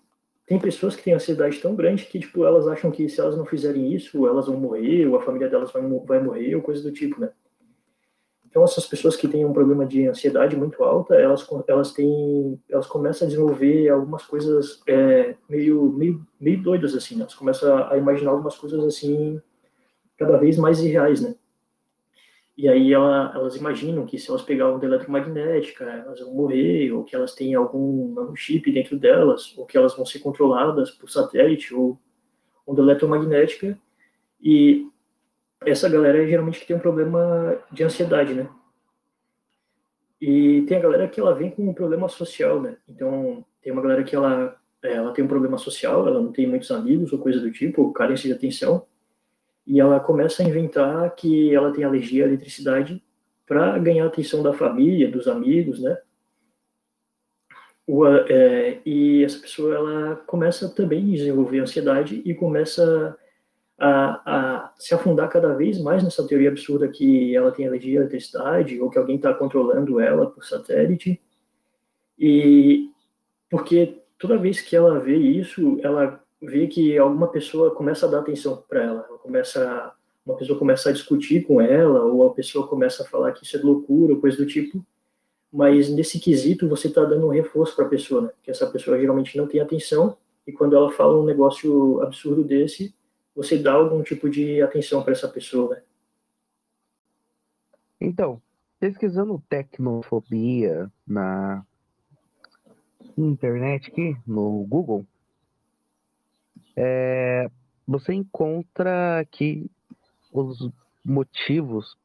[0.47, 3.45] tem pessoas que têm ansiedade tão grande que, tipo, elas acham que se elas não
[3.45, 6.93] fizerem isso, elas vão morrer, ou a família delas vai, vai morrer, ou coisa do
[6.93, 7.31] tipo, né?
[8.49, 12.87] Então, essas pessoas que têm um problema de ansiedade muito alta, elas, elas têm, elas
[12.87, 17.23] começam a desenvolver algumas coisas é, meio, meio, meio doidas, assim, né?
[17.23, 19.43] Elas começam a imaginar algumas coisas, assim,
[20.17, 21.35] cada vez mais irreais, né?
[22.57, 27.05] E aí ela, elas imaginam que se elas pegar onda eletromagnética, elas vão morrer, ou
[27.05, 31.75] que elas têm algum chip dentro delas, ou que elas vão ser controladas por satélite
[31.75, 31.99] ou
[32.67, 33.79] onda eletromagnética.
[34.41, 34.89] E
[35.67, 38.49] essa galera é geralmente que tem um problema de ansiedade, né?
[40.19, 42.79] E tem a galera que ela vem com um problema social, né?
[42.89, 46.71] Então, tem uma galera que ela, ela tem um problema social, ela não tem muitos
[46.71, 48.87] amigos ou coisa do tipo, carência de atenção
[49.67, 53.03] e ela começa a inventar que ela tem alergia à eletricidade
[53.47, 55.99] para ganhar a atenção da família, dos amigos, né?
[57.87, 63.17] O, é, e essa pessoa ela começa também a desenvolver ansiedade e começa
[63.79, 68.03] a, a, se afundar cada vez mais nessa teoria absurda que ela tem alergia à
[68.03, 71.21] eletricidade ou que alguém está controlando ela por satélite.
[72.19, 72.91] E
[73.49, 78.21] porque toda vez que ela vê isso, ela vê que alguma pessoa começa a dar
[78.21, 79.95] atenção para ela, ela começa
[80.27, 83.57] uma pessoa começa a discutir com ela, ou a pessoa começa a falar que isso
[83.57, 84.85] é loucura, ou coisa do tipo,
[85.53, 88.31] mas nesse quesito você está dando um reforço para a pessoa, né?
[88.43, 92.93] que essa pessoa geralmente não tem atenção, e quando ela fala um negócio absurdo desse,
[93.35, 95.83] você dá algum tipo de atenção para essa pessoa, né?
[98.01, 98.41] Então,
[98.79, 101.65] pesquisando tecnofobia na
[103.17, 105.07] internet aqui, no Google,
[106.77, 107.51] é,
[107.87, 109.71] você encontra aqui
[110.33, 110.71] os
[111.05, 111.97] motivos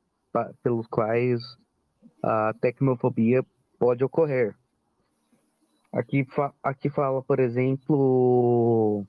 [0.63, 1.41] pelos quais
[2.23, 3.43] a tecnofobia
[3.77, 4.55] pode ocorrer.
[5.91, 9.05] Aqui, fa aqui fala, por exemplo,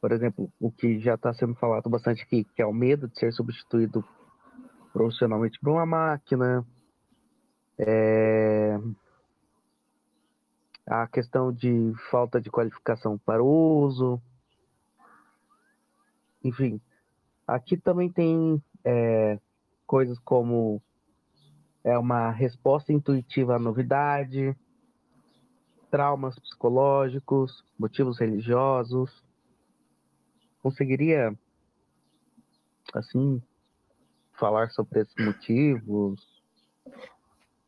[0.00, 3.18] por exemplo, o que já está sendo falado bastante aqui, que é o medo de
[3.18, 4.02] ser substituído
[4.92, 6.64] profissionalmente por uma máquina,
[7.78, 8.78] é...
[10.86, 14.20] a questão de falta de qualificação para o uso,
[16.42, 16.80] enfim.
[17.46, 19.38] Aqui também tem é,
[19.86, 20.80] coisas como
[21.82, 24.56] é uma resposta intuitiva à novidade,
[25.90, 29.10] traumas psicológicos, motivos religiosos.
[30.62, 31.36] Conseguiria,
[32.94, 33.42] assim,
[34.38, 36.42] falar sobre esses motivos?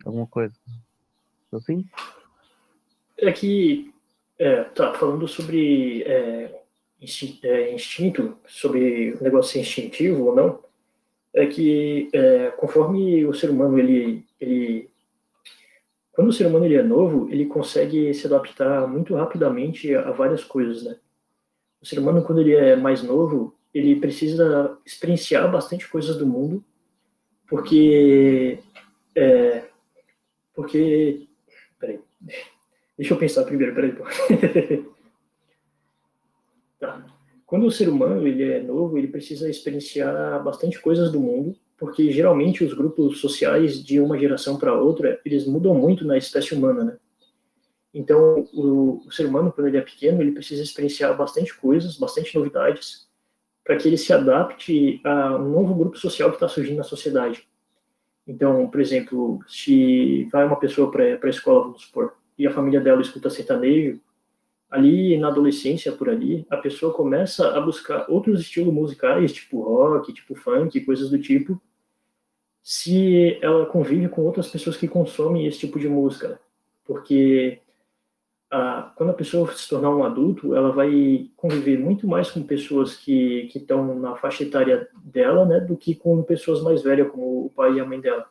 [0.04, 0.54] Alguma coisa
[1.52, 1.84] assim?
[3.18, 3.92] É que,
[4.38, 6.61] é, tá, falando sobre é,
[7.02, 10.60] instinto, sobre o negócio instintivo ou não,
[11.34, 14.90] é que é, conforme o ser humano ele, ele
[16.12, 20.44] quando o ser humano ele é novo ele consegue se adaptar muito rapidamente a várias
[20.44, 20.96] coisas né?
[21.80, 26.62] O ser humano quando ele é mais novo ele precisa experienciar bastante coisas do mundo
[27.48, 28.58] porque
[29.14, 29.64] é,
[30.54, 31.26] porque
[31.80, 31.98] peraí
[32.96, 33.94] deixa eu pensar primeiro peraí
[37.46, 42.10] quando o ser humano ele é novo, ele precisa experienciar bastante coisas do mundo, porque
[42.10, 46.84] geralmente os grupos sociais de uma geração para outra, eles mudam muito na espécie humana,
[46.84, 46.96] né?
[47.92, 52.34] Então, o, o, ser humano, quando ele é pequeno, ele precisa experienciar bastante coisas, bastante
[52.34, 53.06] novidades,
[53.62, 57.46] para que ele se adapte a um novo grupo social que está surgindo na sociedade.
[58.26, 62.80] Então, por exemplo, se vai uma pessoa para a escola, vamos supor, e a família
[62.80, 64.00] dela escuta sertanejo,
[64.72, 70.12] ali na adolescência, por ali, a pessoa começa a buscar outros estilos musicais, tipo rock,
[70.12, 71.60] tipo funk, coisas do tipo,
[72.62, 76.40] se ela convive com outras pessoas que consomem esse tipo de música.
[76.84, 77.60] Porque
[78.96, 83.50] quando a pessoa se tornar um adulto, ela vai conviver muito mais com pessoas que
[83.54, 87.74] estão na faixa etária dela, né, do que com pessoas mais velhas, como o pai
[87.74, 88.26] e a mãe dela.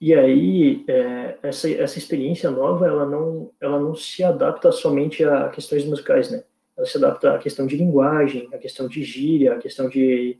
[0.00, 5.50] E aí, é, essa, essa experiência nova, ela não, ela não se adapta somente a
[5.50, 6.42] questões musicais, né?
[6.74, 10.38] Ela se adapta à questão de linguagem, à questão de gíria, à questão de,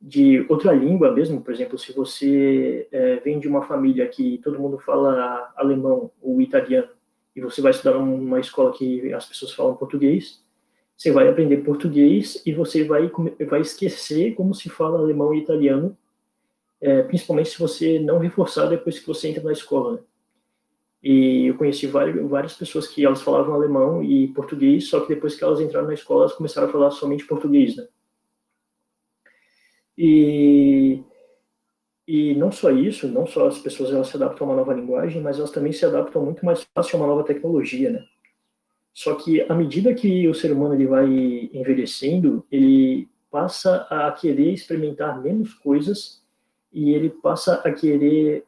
[0.00, 1.42] de outra língua mesmo.
[1.42, 6.40] Por exemplo, se você é, vem de uma família que todo mundo fala alemão ou
[6.40, 6.88] italiano,
[7.34, 10.42] e você vai estudar numa escola que as pessoas falam português,
[10.96, 13.10] você vai aprender português e você vai,
[13.46, 15.94] vai esquecer como se fala alemão e italiano
[16.80, 19.94] é, principalmente se você não reforçar depois que você entra na escola.
[19.94, 19.98] Né?
[21.02, 25.34] E eu conheci várias, várias pessoas que elas falavam alemão e português, só que depois
[25.34, 27.86] que elas entraram na escola, elas começaram a falar somente português, né?
[29.96, 31.02] E,
[32.06, 35.22] e não só isso, não só as pessoas elas se adaptam a uma nova linguagem,
[35.22, 38.04] mas elas também se adaptam muito mais fácil a uma nova tecnologia, né?
[38.92, 41.06] Só que à medida que o ser humano ele vai
[41.52, 46.25] envelhecendo, ele passa a querer experimentar menos coisas
[46.76, 48.44] e ele passa a querer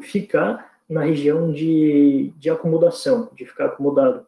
[0.00, 4.26] ficar na região de, de acomodação, de ficar acomodado.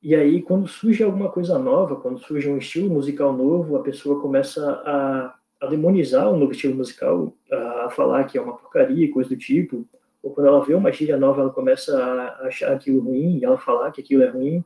[0.00, 4.20] E aí, quando surge alguma coisa nova, quando surge um estilo musical novo, a pessoa
[4.20, 9.30] começa a, a demonizar o novo estilo musical, a, falar que é uma porcaria, coisa
[9.30, 9.84] do tipo.
[10.22, 13.58] Ou quando ela vê uma gíria nova, ela começa a achar aquilo ruim, e ela
[13.58, 14.64] falar que aquilo é ruim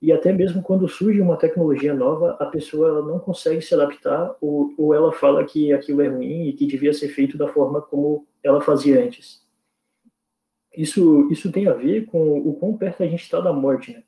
[0.00, 4.36] e até mesmo quando surge uma tecnologia nova, a pessoa ela não consegue se adaptar
[4.40, 7.80] ou, ou ela fala que aquilo é ruim e que devia ser feito da forma
[7.80, 9.42] como ela fazia antes.
[10.76, 14.02] Isso, isso tem a ver com o quão perto a gente está da morte, né?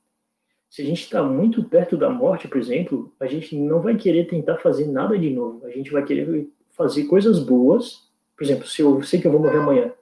[0.68, 4.26] Se a gente está muito perto da morte, por exemplo, a gente não vai querer
[4.26, 5.64] tentar fazer nada de novo.
[5.64, 8.11] A gente vai querer fazer coisas boas.
[8.37, 9.93] Por exemplo, se eu sei que eu vou morrer amanhã,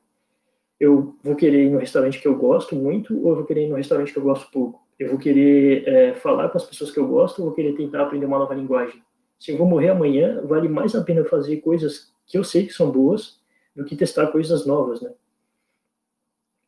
[0.81, 3.69] eu vou querer ir no restaurante que eu gosto muito ou eu vou querer ir
[3.69, 4.84] no restaurante que eu gosto pouco?
[4.99, 8.03] Eu vou querer é, falar com as pessoas que eu gosto, eu vou querer tentar
[8.03, 9.03] aprender uma nova linguagem.
[9.39, 12.73] Se eu vou morrer amanhã, vale mais a pena fazer coisas que eu sei que
[12.73, 13.41] são boas
[13.75, 15.13] do que testar coisas novas, né?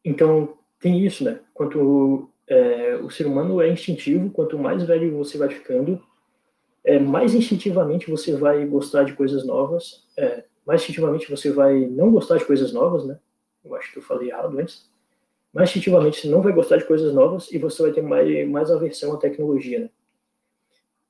[0.04, 1.40] Então, tem isso, né?
[1.54, 6.02] Quanto é, o ser humano é instintivo, quanto mais velho você vai ficando,
[6.84, 12.10] é, mais instintivamente você vai gostar de coisas novas, é, mais instintivamente você vai não
[12.10, 13.18] gostar de coisas novas, né?
[13.64, 14.88] Eu acho que eu falei errado antes.
[15.56, 18.70] Mais instintivamente você não vai gostar de coisas novas e você vai ter mais, mais
[18.70, 19.90] aversão à tecnologia, né?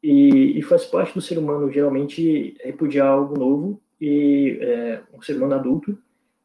[0.01, 5.37] E, e faz parte do ser humano geralmente repudiar algo novo e é, um ser
[5.37, 5.99] humano adulto,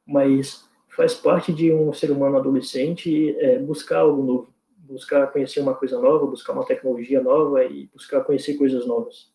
[0.04, 4.52] mas faz parte de um ser humano adolescente é, buscar algo novo
[4.91, 9.31] buscar conhecer uma coisa nova, buscar uma tecnologia nova e buscar conhecer coisas novas.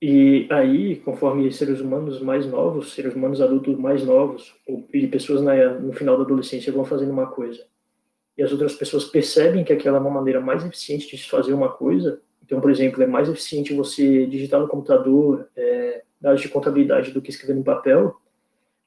[0.00, 4.54] E aí, conforme seres humanos mais novos, seres humanos adultos mais novos,
[4.92, 7.66] e pessoas na, no final da adolescência vão fazendo uma coisa,
[8.36, 11.52] e as outras pessoas percebem que aquela é uma maneira mais eficiente de se fazer
[11.52, 16.48] uma coisa, então, por exemplo, é mais eficiente você digitar no computador é, dados de
[16.48, 18.16] contabilidade do que escrever no papel,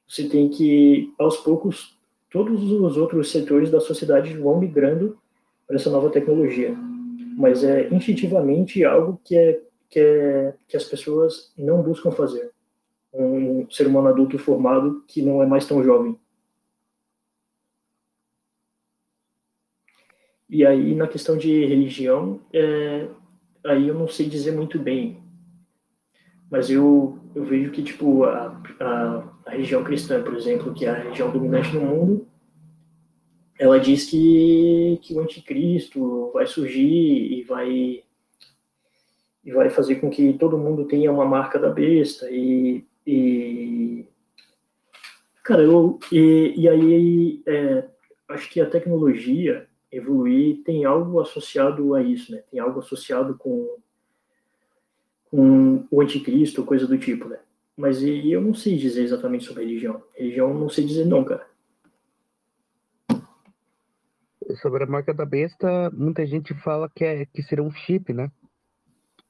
[0.08, 1.96] você tem que, aos poucos,
[2.30, 5.18] todos os outros setores da sociedade vão migrando
[5.66, 6.76] para essa nova tecnologia.
[7.36, 9.60] Mas é instintivamente algo que, é,
[9.92, 12.50] que, é, que as pessoas não buscam fazer.
[13.12, 16.18] Um ser humano adulto formado que não é mais tão jovem.
[20.48, 23.08] E aí, na questão de religião, é,
[23.64, 25.22] aí eu não sei dizer muito bem.
[26.50, 30.90] Mas eu, eu vejo que, tipo, a, a a religião cristã, por exemplo, que é
[30.90, 32.28] a religião dominante no mundo,
[33.58, 38.04] ela diz que, que o anticristo vai surgir e vai
[39.44, 44.06] e vai fazer com que todo mundo tenha uma marca da besta e, e
[45.42, 47.84] cara eu e, e aí é,
[48.28, 53.76] acho que a tecnologia evoluir tem algo associado a isso né tem algo associado com
[55.30, 57.38] com o anticristo coisa do tipo né
[57.76, 60.02] mas e, eu não sei dizer exatamente sobre religião.
[60.14, 61.46] Religião não sei dizer não, cara.
[64.60, 68.30] Sobre a marca da besta, muita gente fala que, é, que seria um chip, né?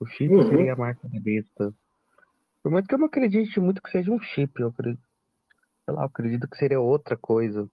[0.02, 0.48] O chip uhum.
[0.48, 1.74] seria a marca da besta.
[2.62, 5.02] Por mais que eu não acredite muito que seja um chip, eu acredito,
[5.84, 7.68] sei lá, eu acredito que seria outra coisa.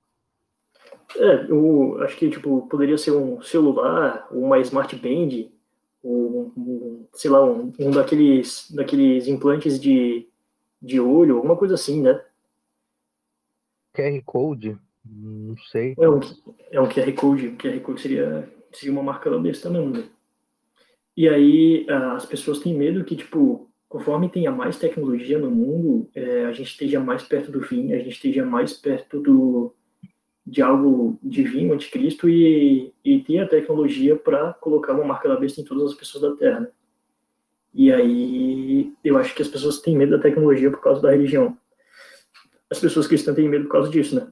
[1.15, 5.49] É, eu acho que, tipo, poderia ser um celular, uma smart band,
[6.03, 10.29] um, um sei lá, um, um daqueles, daqueles implantes de
[10.81, 12.23] de olho, alguma coisa assim, né?
[13.93, 14.77] QR Code?
[15.03, 15.95] Não sei.
[15.99, 16.19] É um,
[16.71, 17.51] é um QR Code.
[17.51, 20.09] QR Code seria, seria uma marca desse mesmo, né?
[21.19, 26.45] E aí as pessoas têm medo que, tipo, conforme tenha mais tecnologia no mundo, é,
[26.45, 29.75] a gente esteja mais perto do fim, a gente esteja mais perto do,
[30.47, 35.59] de algo divino, anticristo, e, e ter a tecnologia para colocar uma marca da besta
[35.59, 36.61] em todas as pessoas da Terra.
[36.61, 36.67] Né?
[37.73, 41.57] E aí eu acho que as pessoas têm medo da tecnologia por causa da religião.
[42.71, 44.31] As pessoas cristãs têm medo por causa disso, né?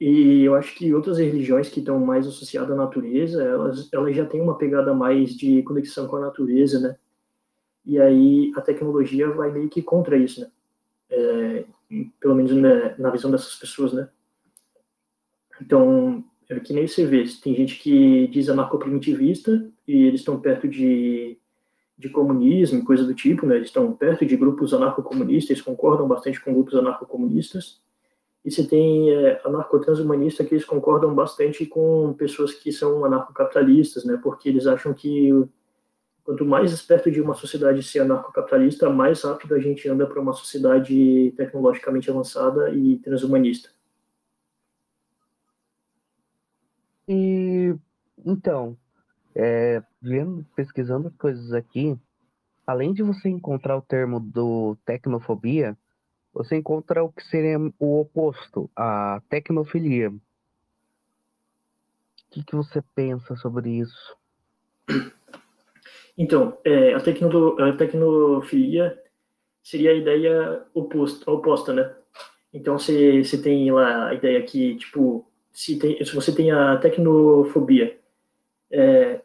[0.00, 4.26] E eu acho que outras religiões que estão mais associadas à natureza, elas, elas já
[4.26, 6.96] têm uma pegada mais de conexão com a natureza, né?
[7.86, 10.50] E aí a tecnologia vai meio que contra isso, né?
[11.10, 11.64] É,
[12.18, 14.08] pelo menos né, na visão dessas pessoas, né?
[15.60, 20.66] Então, é que nem você vê, tem gente que diz anarcoprimitivista e eles estão perto
[20.68, 21.38] de
[21.96, 23.56] de comunismo coisa do tipo, né?
[23.56, 27.80] Eles estão perto de grupos anarcocomunistas, eles concordam bastante com grupos anarcocomunistas.
[28.44, 34.20] E você tem é, anarcotranshumanista que eles concordam bastante com pessoas que são anarcocapitalistas, né?
[34.22, 35.30] Porque eles acham que
[36.22, 40.32] quanto mais perto de uma sociedade ser anarcocapitalista, mais rápido a gente anda para uma
[40.32, 43.70] sociedade tecnologicamente avançada e transhumanista.
[47.06, 47.74] E
[48.24, 48.76] então,
[49.34, 51.98] é, vendo, pesquisando as coisas aqui,
[52.66, 55.76] além de você encontrar o termo do tecnofobia,
[56.34, 60.10] você encontra o que seria o oposto, a tecnofilia.
[60.10, 60.20] O
[62.30, 64.16] que, que você pensa sobre isso?
[66.18, 69.00] Então, é, a, tecno, a tecnofilia
[69.62, 71.94] seria a ideia oposta, oposta né?
[72.52, 77.98] Então, você, tem lá a ideia que, tipo, se, tem, se você tem a tecnofobia,
[78.70, 79.20] é,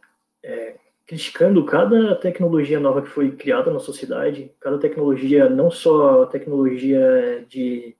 [1.09, 7.97] criticando cada tecnologia nova que foi criada na sociedade, cada tecnologia, não só tecnologia de,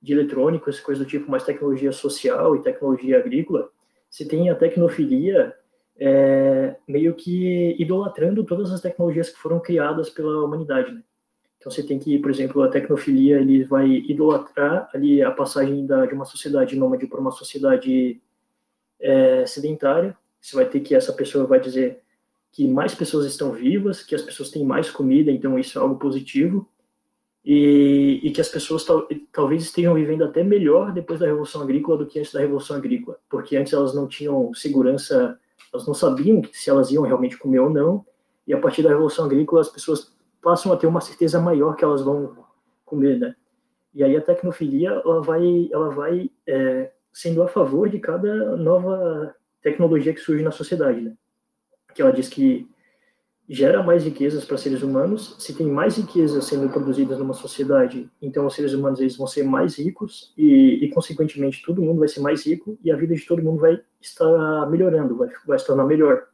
[0.00, 3.68] de eletrônicos, coisa do tipo, mas tecnologia social e tecnologia agrícola,
[4.08, 5.56] se tem a tecnofilia
[5.98, 11.02] é, meio que idolatrando todas as tecnologias que foram criadas pela humanidade, né?
[11.58, 16.06] Então você tem que, por exemplo, a tecnofilia ele vai idolatrar ali a passagem da,
[16.06, 18.22] de uma sociedade nômade para uma sociedade
[19.00, 22.05] é, sedentária, você vai ter que essa pessoa vai dizer
[22.52, 25.96] que mais pessoas estão vivas, que as pessoas têm mais comida, então isso é algo
[25.96, 26.68] positivo,
[27.44, 31.98] e, e que as pessoas tal, talvez estejam vivendo até melhor depois da Revolução Agrícola
[31.98, 35.38] do que antes da Revolução Agrícola, porque antes elas não tinham segurança
[35.72, 38.04] Elas não sabiam se elas iam realmente comer ou não,
[38.46, 41.84] e a partir da Revolução Agrícola as pessoas passam a ter uma certeza maior que
[41.84, 42.36] elas vão
[42.84, 43.34] comer, né?
[43.92, 49.34] E aí a tecnofilia, ela vai, ela vai é, sendo a favor de cada nova
[49.62, 51.14] tecnologia que surge na sociedade, né?
[51.96, 52.68] Que ela diz que
[53.48, 55.34] gera mais riquezas para seres humanos.
[55.38, 59.44] Se tem mais riquezas sendo produzidas numa sociedade, então os seres humanos eles vão ser
[59.44, 63.26] mais ricos e, e, consequentemente, todo mundo vai ser mais rico e a vida de
[63.26, 66.26] todo mundo vai estar melhorando, vai, vai se tornar melhor.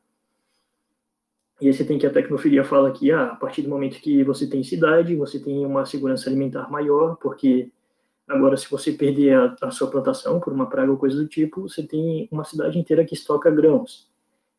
[1.61, 4.25] E aí você tem que a tecnofilia fala que ah, a partir do momento que
[4.25, 7.71] você tem cidade, você tem uma segurança alimentar maior, porque
[8.27, 11.69] agora se você perder a, a sua plantação por uma praga ou coisa do tipo,
[11.69, 14.12] você tem uma cidade inteira que estoca grãos.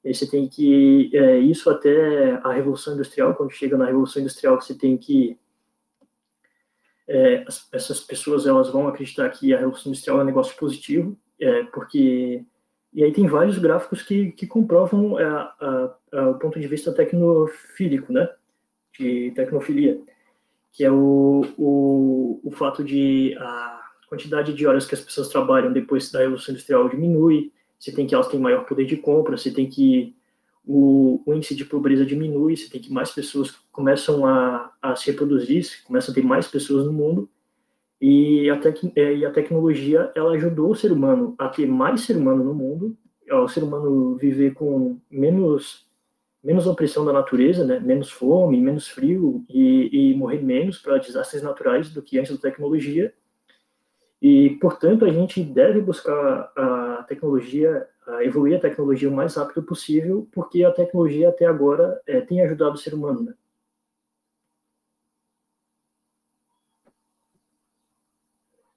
[0.06, 3.36] Você tem que é, isso até a revolução industrial.
[3.36, 5.38] Quando chega na revolução industrial, você tem que
[7.08, 11.64] é, essas pessoas elas vão acreditar que a revolução industrial é um negócio positivo, é,
[11.66, 12.44] porque
[12.94, 16.94] e aí tem vários gráficos que, que comprovam é, a, a, o ponto de vista
[16.94, 18.30] tecnofílico, né,
[18.98, 20.00] de tecnofilia,
[20.72, 25.74] que é o, o, o fato de a quantidade de horas que as pessoas trabalham
[25.74, 27.52] depois da revolução industrial diminui,
[27.84, 30.16] você tem que elas têm maior poder de compra, você tem que
[30.66, 35.12] o, o, índice de pobreza diminui, você tem que mais pessoas começam a, a se
[35.12, 37.30] reproduzir, começam a ter mais pessoas no mundo,
[38.00, 42.02] e a, tec, é, e a tecnologia ela ajudou o ser humano a ter mais
[42.02, 42.98] ser humano no mundo,
[43.30, 45.86] o ser humano viver com menos
[46.42, 47.80] menos opressão da natureza, né?
[47.80, 52.42] menos fome, menos frio e, e morrer menos para desastres naturais do que antes da
[52.42, 53.14] tecnologia.
[54.24, 59.62] E, portanto, a gente deve buscar a tecnologia, a evoluir a tecnologia o mais rápido
[59.62, 63.24] possível, porque a tecnologia até agora é, tem ajudado o ser humano.
[63.24, 63.34] Né?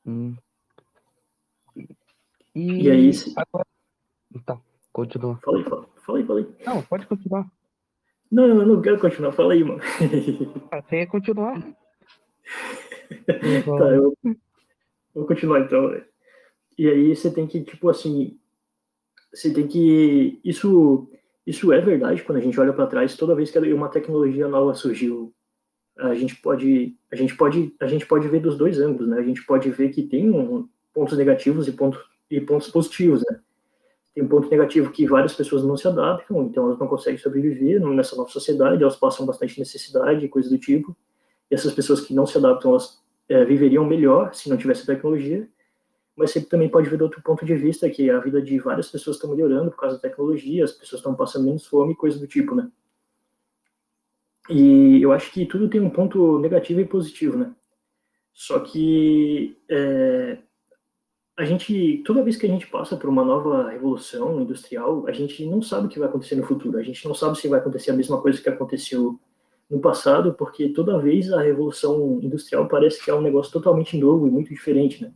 [0.04, 0.36] Hum.
[2.52, 3.32] E, e aí, se...
[3.36, 3.64] agora...
[4.34, 4.60] Então,
[4.92, 5.36] continua.
[5.44, 6.56] Falei, falei, falei, falei.
[6.66, 7.48] Não, pode continuar.
[8.32, 9.80] Não, eu não quero continuar, fala aí, mano.
[10.72, 11.60] Ah, você ia continuar.
[13.24, 14.12] tá, eu,
[15.16, 15.98] Vou continuar então.
[16.76, 18.38] E aí você tem que, tipo assim,
[19.32, 20.38] você tem que.
[20.44, 21.08] Isso,
[21.46, 23.16] isso é verdade quando a gente olha para trás.
[23.16, 25.32] Toda vez que uma tecnologia nova surgiu,
[25.96, 29.18] a gente pode, a gente pode, a gente pode ver dos dois ângulos, né?
[29.18, 31.98] A gente pode ver que tem um, pontos negativos e pontos
[32.30, 33.40] e pontos positivos, né?
[34.14, 37.80] Tem um ponto negativo que várias pessoas não se adaptam, então elas não conseguem sobreviver
[37.80, 40.94] nessa nova sociedade, elas passam bastante necessidade, coisa do tipo.
[41.50, 45.48] E essas pessoas que não se adaptam, elas é, viveriam melhor se não tivesse tecnologia,
[46.16, 48.90] mas você também pode ver do outro ponto de vista que a vida de várias
[48.90, 52.26] pessoas está melhorando por causa da tecnologia, as pessoas estão passando menos fome, coisa do
[52.26, 52.70] tipo, né?
[54.48, 57.54] E eu acho que tudo tem um ponto negativo e positivo, né?
[58.32, 60.38] Só que é,
[61.36, 65.44] a gente, toda vez que a gente passa por uma nova revolução industrial, a gente
[65.44, 66.78] não sabe o que vai acontecer no futuro.
[66.78, 69.20] A gente não sabe se vai acontecer a mesma coisa que aconteceu
[69.68, 74.26] no passado, porque toda vez a revolução industrial parece que é um negócio totalmente novo
[74.26, 75.12] e muito diferente, né?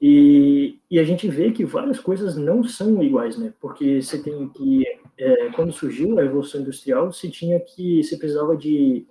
[0.00, 3.52] E, e a gente vê que várias coisas não são iguais, né?
[3.60, 4.84] Porque você tem que,
[5.16, 9.06] é, quando surgiu a revolução industrial, você tinha que, você precisava de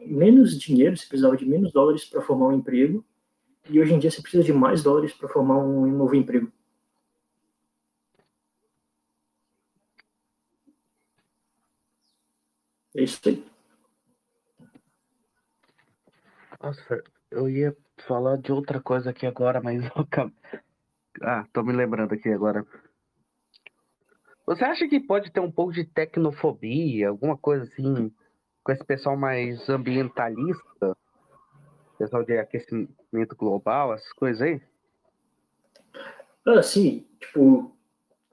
[0.00, 3.04] menos dinheiro, você precisava de menos dólares para formar um emprego,
[3.70, 6.50] e hoje em dia você precisa de mais dólares para formar um novo emprego.
[12.94, 13.44] É isso aí.
[16.62, 17.76] Nossa, eu ia
[18.06, 20.34] falar de outra coisa aqui agora, mas eu acabei...
[21.22, 22.66] Ah, tô me lembrando aqui agora.
[24.46, 28.12] Você acha que pode ter um pouco de tecnofobia, alguma coisa assim,
[28.62, 30.96] com esse pessoal mais ambientalista?
[31.98, 34.60] Pessoal de aquecimento global, essas coisas aí?
[36.46, 37.06] Ah, sim.
[37.20, 37.76] Tipo,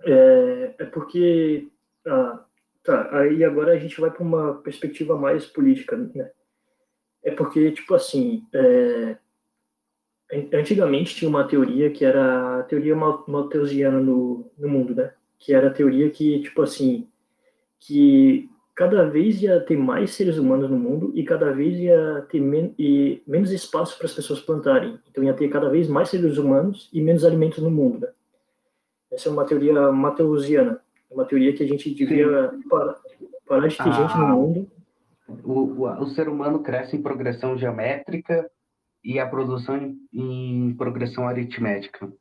[0.01, 1.69] é, é porque
[2.07, 2.43] ah,
[2.83, 6.31] Tá, aí agora a gente vai para uma perspectiva mais política, né?
[7.23, 9.17] É porque, tipo assim, é...
[10.53, 15.13] antigamente tinha uma teoria que era a teoria malthusiana no, no mundo, né?
[15.37, 17.07] Que era a teoria que, tipo assim,
[17.79, 18.49] que
[18.79, 22.73] cada vez ia ter mais seres humanos no mundo e cada vez ia ter men
[22.79, 24.97] e menos espaço para as pessoas plantarem.
[25.11, 27.99] Então ia ter cada vez mais seres humanos e menos alimentos no mundo.
[27.99, 28.07] Né?
[29.11, 30.79] Essa é uma teoria malthusiana.
[31.09, 32.95] É uma teoria que a gente devia parar,
[33.47, 34.71] parar de ter ah, gente no mundo.
[35.43, 38.49] O, o, o, ser humano cresce em progressão geométrica
[39.03, 42.11] e a produção em, em progressão aritmética.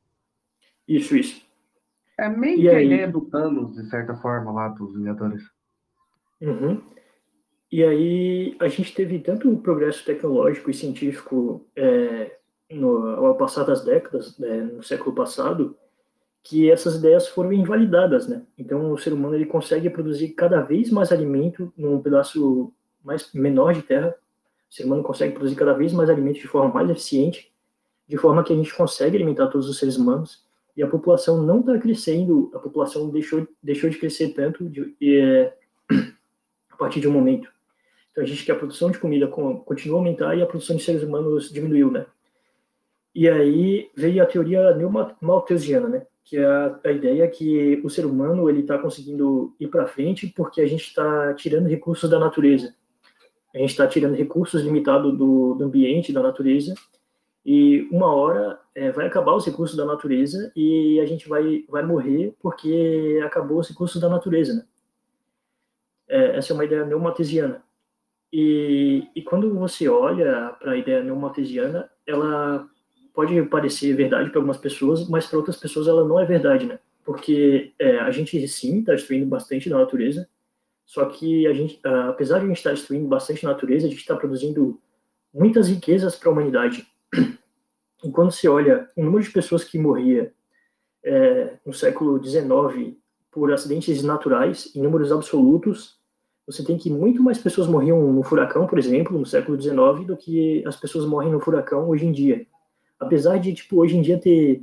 [0.87, 1.47] Isso, isso.
[2.19, 2.77] É meio e que aí...
[2.77, 5.43] a ideia do Thanos, de certa forma, lá dos Vingadores.
[6.41, 6.81] Uhum.
[7.71, 12.39] E aí a gente teve tanto progresso tecnológico e científico é,
[12.71, 15.77] no, ao passar das décadas, né, no século passado,
[16.43, 18.43] que essas ideias foram invalidadas, né?
[18.57, 22.73] Então o ser humano ele consegue produzir cada vez mais alimento num pedaço
[23.05, 24.15] mais menor de terra.
[24.71, 27.53] O ser humano consegue produzir cada vez mais alimento de forma mais eficiente,
[28.07, 30.47] de forma que a gente consegue alimentar todos os seres humanos
[30.79, 35.53] e a população não está crescendo, a população deixou, deixou de crescer tanto de, é,
[36.71, 37.51] a partir de um momento.
[38.13, 40.83] Então a gente quer a produção de comida continua a aumentar e a produção de
[40.85, 42.07] seres humanos diminuiu, né?
[43.13, 46.07] E aí veio a teoria neo-malthusiana, né?
[46.29, 50.27] Que é a, a, ideia que o ser humano ele está conseguindo ir para frente
[50.27, 52.75] porque a gente está tirando recursos da natureza.
[53.55, 56.75] A gente está tirando recursos limitados do, do ambiente, da natureza,
[57.51, 61.83] e uma hora é, vai acabar os recursos da natureza e a gente vai, vai
[61.83, 64.67] morrer porque acabou os recursos da natureza, né?
[66.07, 67.63] É, essa é uma ideia neomatesiana.
[68.31, 72.69] E, e quando você olha para a ideia neomatesiana, ela
[73.19, 76.79] pode parecer verdade para algumas pessoas, mas para outras pessoas ela não é verdade, né?
[77.05, 80.29] Porque é, a gente sim está destruindo bastante da natureza,
[80.87, 83.91] só que a gente, apesar de a gente estar tá destruindo bastante a natureza, a
[83.91, 84.81] gente está produzindo
[85.35, 86.87] muitas riquezas para a humanidade
[88.05, 90.33] e quando se olha o número de pessoas que morria
[91.03, 92.95] é, no século XIX
[93.33, 95.99] por acidentes naturais, em números absolutos,
[96.47, 100.17] você tem que muito mais pessoas morriam no furacão, por exemplo, no século XIX, do
[100.17, 102.47] que as pessoas morrem no furacão hoje em dia.
[102.99, 104.63] Apesar de, tipo, hoje em dia ter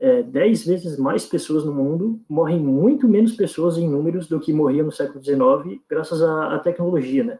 [0.00, 4.52] é, dez vezes mais pessoas no mundo, morrem muito menos pessoas em números do que
[4.52, 7.38] morriam no século XIX, graças à, à tecnologia, né?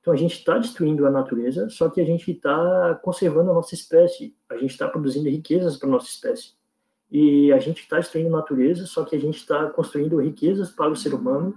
[0.00, 3.74] Então a gente está destruindo a natureza, só que a gente está conservando a nossa
[3.74, 6.52] espécie, a gente está produzindo riquezas para nossa espécie.
[7.10, 10.90] E a gente está destruindo a natureza, só que a gente está construindo riquezas para
[10.90, 11.54] o ser humano,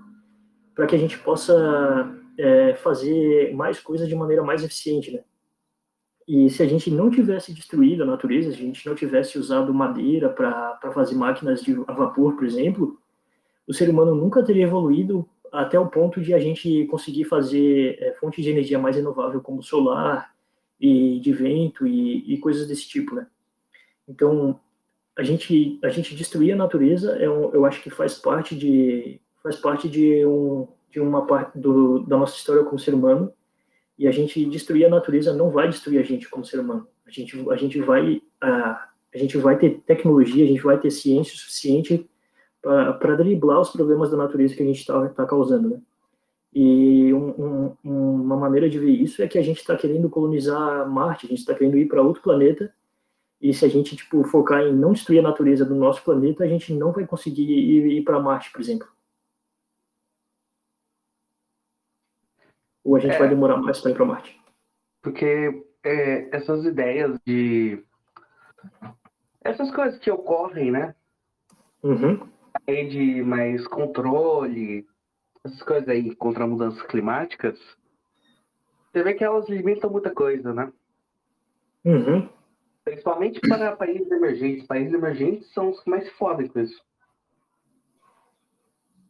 [0.73, 5.23] para que a gente possa é, fazer mais coisas de maneira mais eficiente, né?
[6.27, 9.73] E se a gente não tivesse destruído a natureza, se a gente não tivesse usado
[9.73, 12.99] madeira para fazer máquinas de a vapor, por exemplo,
[13.65, 18.13] o ser humano nunca teria evoluído até o ponto de a gente conseguir fazer é,
[18.15, 20.33] fontes de energia mais renovável, como solar
[20.79, 23.27] e de vento e, e, coisas desse tipo, né?
[24.07, 24.59] Então,
[25.17, 29.19] a gente a gente destruir a natureza é um, eu acho que faz parte de
[29.41, 33.31] faz parte de um de uma parte do, da nossa história como ser humano
[33.97, 36.87] e a gente destruir a natureza não vai destruir a gente como ser humano.
[37.05, 40.91] A gente a gente vai a, a gente vai ter tecnologia, a gente vai ter
[40.91, 42.07] ciência suficiente
[42.61, 45.81] para driblar os problemas da natureza que a gente está tá causando, né?
[46.53, 50.89] E um, um, uma maneira de ver isso é que a gente está querendo colonizar
[50.89, 52.73] Marte, a gente está querendo ir para outro planeta,
[53.39, 56.47] e se a gente tipo focar em não destruir a natureza do nosso planeta, a
[56.47, 58.87] gente não vai conseguir ir, ir para Marte, por exemplo.
[62.87, 64.41] Ou a gente é, vai demorar mais para ir para Marte.
[65.01, 67.83] Porque é, essas ideias de
[69.41, 70.95] essas coisas que ocorrem, né?
[71.83, 72.27] Uhum
[72.65, 74.85] de mais controle,
[75.43, 77.57] essas coisas aí contra mudanças climáticas,
[78.91, 80.71] você vê que elas limitam muita coisa, né?
[81.85, 82.27] Uhum.
[82.83, 84.65] Principalmente para países emergentes.
[84.65, 86.81] Países emergentes são os que mais se fodem com isso.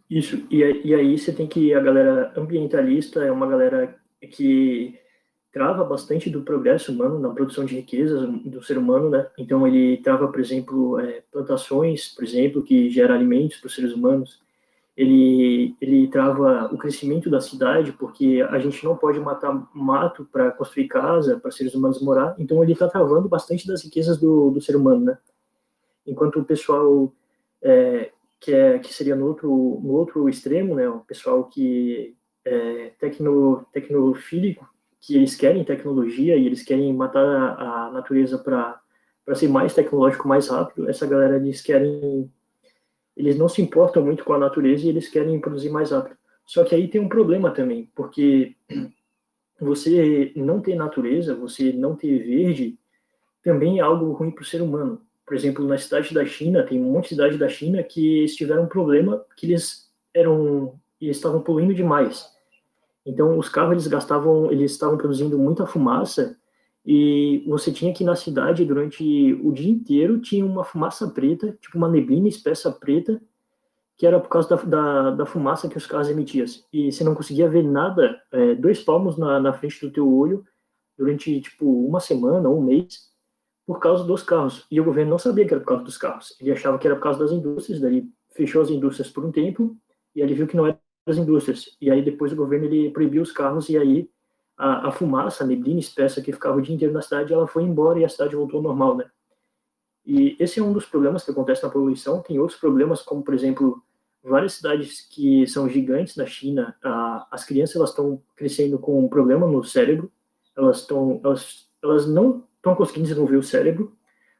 [0.09, 1.73] Isso, e, e aí você tem que.
[1.73, 3.95] A galera ambientalista é uma galera
[4.31, 4.97] que
[5.51, 9.27] trava bastante do progresso humano na produção de riquezas do ser humano, né?
[9.37, 13.93] Então ele trava, por exemplo, é, plantações, por exemplo, que gera alimentos para os seres
[13.93, 14.39] humanos.
[14.95, 20.51] Ele ele trava o crescimento da cidade porque a gente não pode matar mato para
[20.51, 22.35] construir casa para seres humanos morar.
[22.39, 25.17] Então ele está travando bastante das riquezas do, do ser humano, né?
[26.05, 27.11] Enquanto o pessoal
[27.61, 29.49] é, que é que seria no outro
[29.83, 30.87] no outro extremo, né?
[30.87, 32.15] O pessoal que
[32.45, 34.67] é tecno, tecnofílico
[34.99, 38.81] que eles querem tecnologia e eles querem matar a, natureza para
[39.35, 40.89] ser mais tecnológico, mais rápido.
[40.89, 42.31] Essa galera, eles querem.
[43.15, 46.17] Eles não se importam muito com a natureza e eles querem produzir mais rápido.
[46.45, 48.55] Só que aí tem um problema também, porque
[49.59, 52.77] você não ter natureza, você não ter verde,
[53.41, 55.01] também é algo ruim para o ser humano.
[55.27, 58.63] Por exemplo, na cidade da China, tem um monte de cidade da China que tiveram
[58.63, 62.25] um problema que eles eram eles estavam poluindo demais.
[63.05, 66.37] Então, os carros eles gastavam, eles estavam produzindo muita fumaça
[66.85, 71.77] e você tinha que na cidade durante o dia inteiro tinha uma fumaça preta, tipo
[71.77, 73.21] uma neblina espessa preta,
[73.97, 76.45] que era por causa da, da, da fumaça que os carros emitiam.
[76.71, 80.45] E você não conseguia ver nada, é, dois palmos na, na frente do teu olho
[80.97, 83.11] durante tipo uma semana ou um mês
[83.67, 84.65] por causa dos carros.
[84.71, 86.33] E o governo não sabia que era por causa dos carros.
[86.39, 89.75] Ele achava que era por causa das indústrias, daí fechou as indústrias por um tempo
[90.15, 91.75] e ele viu que não era das indústrias.
[91.81, 94.09] E aí depois o governo ele proibiu os carros e aí
[94.57, 97.63] a, a fumaça, a neblina espessa que ficava o dia inteiro na cidade, ela foi
[97.63, 99.05] embora e a cidade voltou ao normal, né?
[100.05, 102.21] E esse é um dos problemas que acontece na poluição.
[102.21, 103.83] Tem outros problemas, como, por exemplo,
[104.23, 106.73] várias cidades que são gigantes na China,
[107.29, 110.09] as crianças elas estão crescendo com um problema no cérebro,
[110.55, 113.93] elas, estão, elas, elas não estão conseguindo desenvolver o cérebro,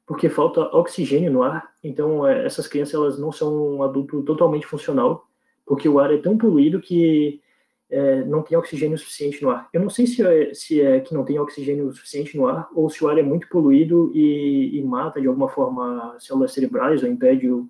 [0.06, 1.70] porque falta oxigênio no ar.
[1.84, 5.28] Então, é, essas crianças elas não são um adulto totalmente funcional,
[5.66, 7.42] porque o ar é tão poluído que
[7.90, 9.70] é, não tem oxigênio suficiente no ar.
[9.74, 12.90] Eu não sei se é, se é que não tem oxigênio suficiente no ar ou
[12.90, 17.10] se o ar é muito poluído e, e mata de alguma forma células cerebrais ou
[17.10, 17.70] impede o,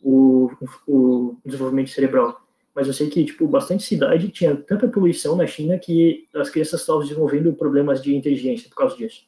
[0.00, 0.50] o,
[0.86, 2.40] o desenvolvimento cerebral.
[2.74, 6.80] Mas eu sei que, tipo, bastante cidade tinha tanta poluição na China que as crianças
[6.80, 9.26] estavam desenvolvendo problemas de inteligência por causa disso.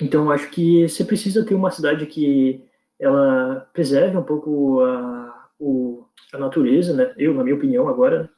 [0.00, 2.64] Então, acho que você precisa ter uma cidade que
[2.98, 7.14] ela preserve um pouco a, o, a natureza, né?
[7.16, 8.30] Eu, na minha opinião, agora,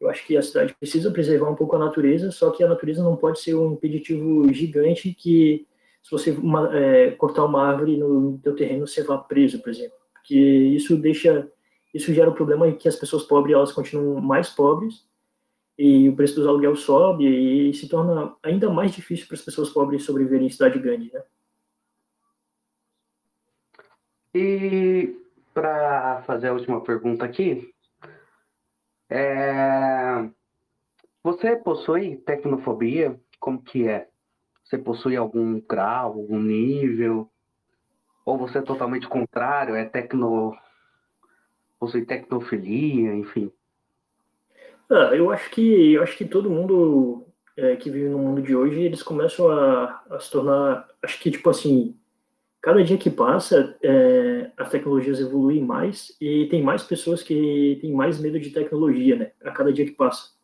[0.00, 3.02] eu acho que a cidade precisa preservar um pouco a natureza, só que a natureza
[3.02, 5.66] não pode ser um impeditivo gigante que,
[6.02, 9.96] se você uma, é, cortar uma árvore no teu terreno, você vá preso, por exemplo.
[10.14, 11.48] Porque isso deixa,
[11.94, 15.04] isso gera o um problema que as pessoas pobres, elas continuam mais pobres,
[15.78, 19.70] e o preço dos aluguéis sobe e se torna ainda mais difícil para as pessoas
[19.70, 21.22] pobres sobreviverem em cidade grande, né?
[24.34, 25.16] E
[25.52, 27.72] para fazer a última pergunta aqui,
[29.08, 30.28] é...
[31.22, 33.18] você possui tecnofobia?
[33.38, 34.08] Como que é?
[34.64, 37.30] Você possui algum grau, algum nível?
[38.24, 39.74] Ou você é totalmente contrário?
[39.74, 40.56] É tecno...
[41.78, 43.52] possui tecnofilia, enfim?
[44.90, 47.26] Ah, eu acho que eu acho que todo mundo
[47.56, 51.30] é, que vive no mundo de hoje eles começam a, a, se tornar, acho que
[51.30, 51.96] tipo assim,
[52.60, 57.92] cada dia que passa é, as tecnologias evoluem mais e tem mais pessoas que têm
[57.92, 59.32] mais medo de tecnologia, né?
[59.44, 60.36] A cada dia que passa.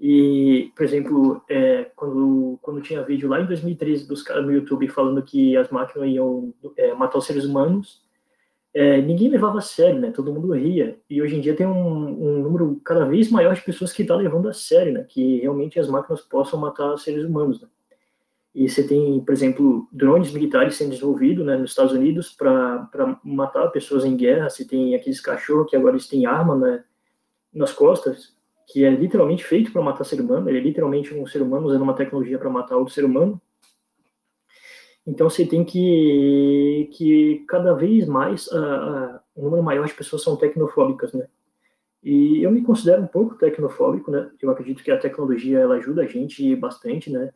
[0.00, 4.88] E, por exemplo, é, quando quando tinha vídeo lá em 2013 dos caras no YouTube
[4.88, 8.07] falando que as máquinas iam é, matar os seres humanos
[8.74, 10.10] é, ninguém levava a sério, né?
[10.10, 10.98] Todo mundo ria.
[11.08, 14.14] E hoje em dia tem um, um número cada vez maior de pessoas que está
[14.14, 15.04] levando a sério, né?
[15.08, 17.68] Que realmente as máquinas possam matar seres humanos, né?
[18.54, 23.68] E você tem, por exemplo, drones militares sendo desenvolvidos né, nos Estados Unidos para matar
[23.68, 24.50] pessoas em guerra.
[24.50, 26.82] Você tem aqueles cachorros que agora eles têm arma né,
[27.52, 28.34] nas costas,
[28.66, 30.48] que é literalmente feito para matar ser humano.
[30.48, 33.40] Ele é literalmente um ser humano usando uma tecnologia para matar outro ser humano.
[35.08, 40.36] Então você tem que que cada vez mais uh, um número maior de pessoas são
[40.36, 41.26] tecnofóbicas, né?
[42.02, 44.30] E eu me considero um pouco tecnofóbico, né?
[44.40, 47.32] Eu acredito que a tecnologia ela ajuda a gente bastante, né?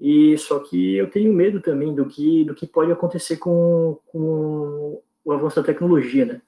[0.00, 5.00] E só que eu tenho medo também do que do que pode acontecer com, com
[5.24, 6.42] o avanço da tecnologia, né?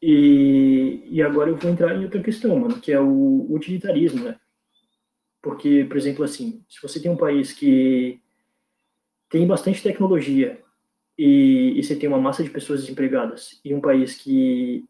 [0.00, 4.38] E, e agora eu vou entrar em outra questão, mano, que é o utilitarismo, né?
[5.42, 8.20] Porque, por exemplo, assim, se você tem um país que
[9.28, 10.62] tem bastante tecnologia
[11.18, 14.84] e, e, você tem uma massa de pessoas desempregadas e um país que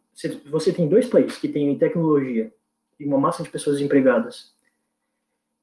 [0.50, 2.52] você tem dois países que têm tecnologia
[2.98, 4.54] e uma massa de pessoas desempregadas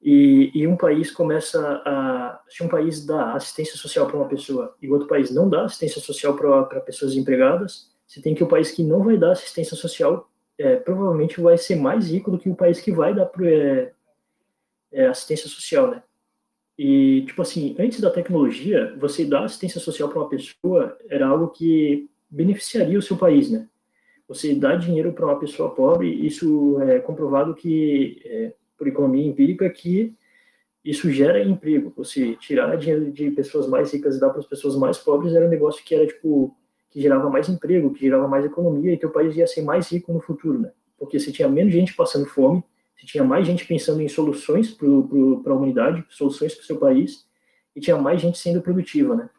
[0.01, 4.75] e, e um país começa a se um país dá assistência social para uma pessoa
[4.81, 8.47] e o outro país não dá assistência social para pessoas desempregadas você tem que o
[8.47, 12.49] país que não vai dar assistência social é, provavelmente vai ser mais rico do que
[12.49, 13.91] o país que vai dar é,
[14.91, 16.03] é, assistência social né
[16.77, 21.49] e, tipo assim, antes da tecnologia, você dar assistência social para uma pessoa era algo
[21.49, 23.67] que beneficiaria o seu país, né?
[24.27, 29.69] Você dar dinheiro para uma pessoa pobre, isso é comprovado que, é, por economia empírica,
[29.69, 30.15] que
[30.83, 31.93] isso gera emprego.
[31.95, 35.45] Você tirar dinheiro de pessoas mais ricas e dar para as pessoas mais pobres era
[35.45, 36.57] um negócio que era, tipo,
[36.89, 40.11] que gerava mais emprego, que gerava mais economia e teu país ia ser mais rico
[40.11, 40.71] no futuro, né?
[40.97, 42.63] Porque você tinha menos gente passando fome,
[43.03, 47.25] você tinha mais gente pensando em soluções para a humanidade, soluções para o seu país,
[47.75, 49.29] e tinha mais gente sendo produtiva, né?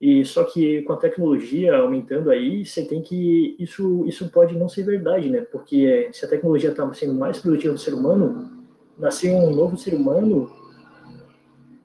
[0.00, 4.68] E só que com a tecnologia aumentando aí, você tem que isso isso pode não
[4.68, 5.40] ser verdade, né?
[5.40, 9.94] Porque se a tecnologia está sendo mais produtiva do ser humano, nascer um novo ser
[9.94, 10.48] humano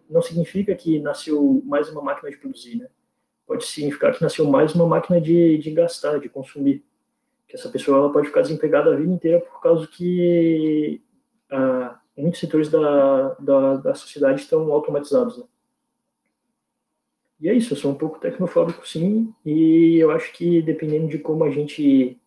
[0.10, 2.88] não significa que nasceu mais uma máquina de produzir, né?
[3.48, 6.84] Pode significar que nasceu mais uma máquina de, de gastar, de consumir
[7.52, 11.02] que essa pessoa ela pode ficar desempregada a vida inteira por causa que
[11.52, 15.38] ah, muitos setores da, da, da, sociedade estão automatizados.
[15.38, 15.44] Né?
[17.42, 21.20] E é isso, eu sou um pouco tecnofóbico sim, e eu acho que dependendo de
[21.20, 22.18] como a gente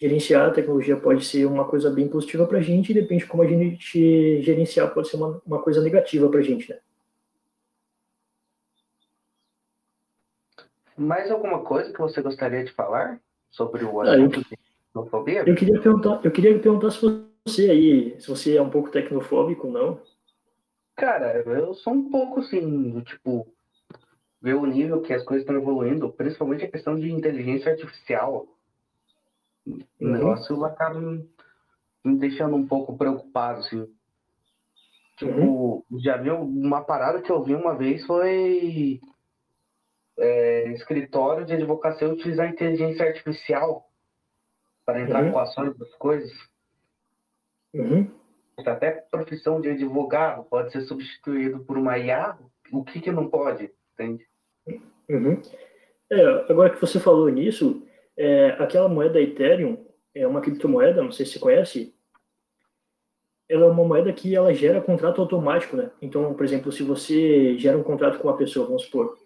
[0.00, 3.28] gerenciar a tecnologia pode ser uma coisa bem positiva para a gente, e depende de
[3.28, 6.78] como a gente gerenciar pode ser uma, uma coisa negativa para a gente, né?
[10.96, 13.20] Mais alguma coisa que você gostaria de falar?
[13.52, 17.00] Sobre o assunto eu, de Eu queria perguntar, eu queria perguntar se
[17.46, 20.00] você aí, se você é um pouco tecnofóbico, não?
[20.96, 23.46] Cara, eu sou um pouco assim, tipo,
[24.40, 28.46] ver o nível que as coisas estão evoluindo, principalmente a questão de inteligência artificial.
[29.66, 29.80] O uhum.
[30.00, 31.28] negócio acaba me,
[32.04, 33.88] me deixando um pouco preocupado, assim.
[35.16, 36.00] Tipo, uhum.
[36.00, 39.00] já viu uma parada que eu vi uma vez foi
[40.22, 43.90] é, escritório de advocacia utilizar inteligência artificial
[44.86, 45.32] para entrar uhum.
[45.32, 46.32] com ações das coisas.
[47.74, 48.08] Uhum.
[48.64, 52.38] Até profissão de advogado pode ser substituído por uma IA.
[52.72, 53.72] O que, que não pode?
[53.94, 54.24] Entende?
[55.08, 55.42] Uhum.
[56.08, 57.84] É, agora que você falou nisso,
[58.16, 59.84] é, aquela moeda Ethereum
[60.14, 61.94] é uma criptomoeda, não sei se você conhece,
[63.48, 65.90] ela é uma moeda que ela gera contrato automático, né?
[66.00, 69.16] Então, por exemplo, se você gera um contrato com uma pessoa, vamos supor,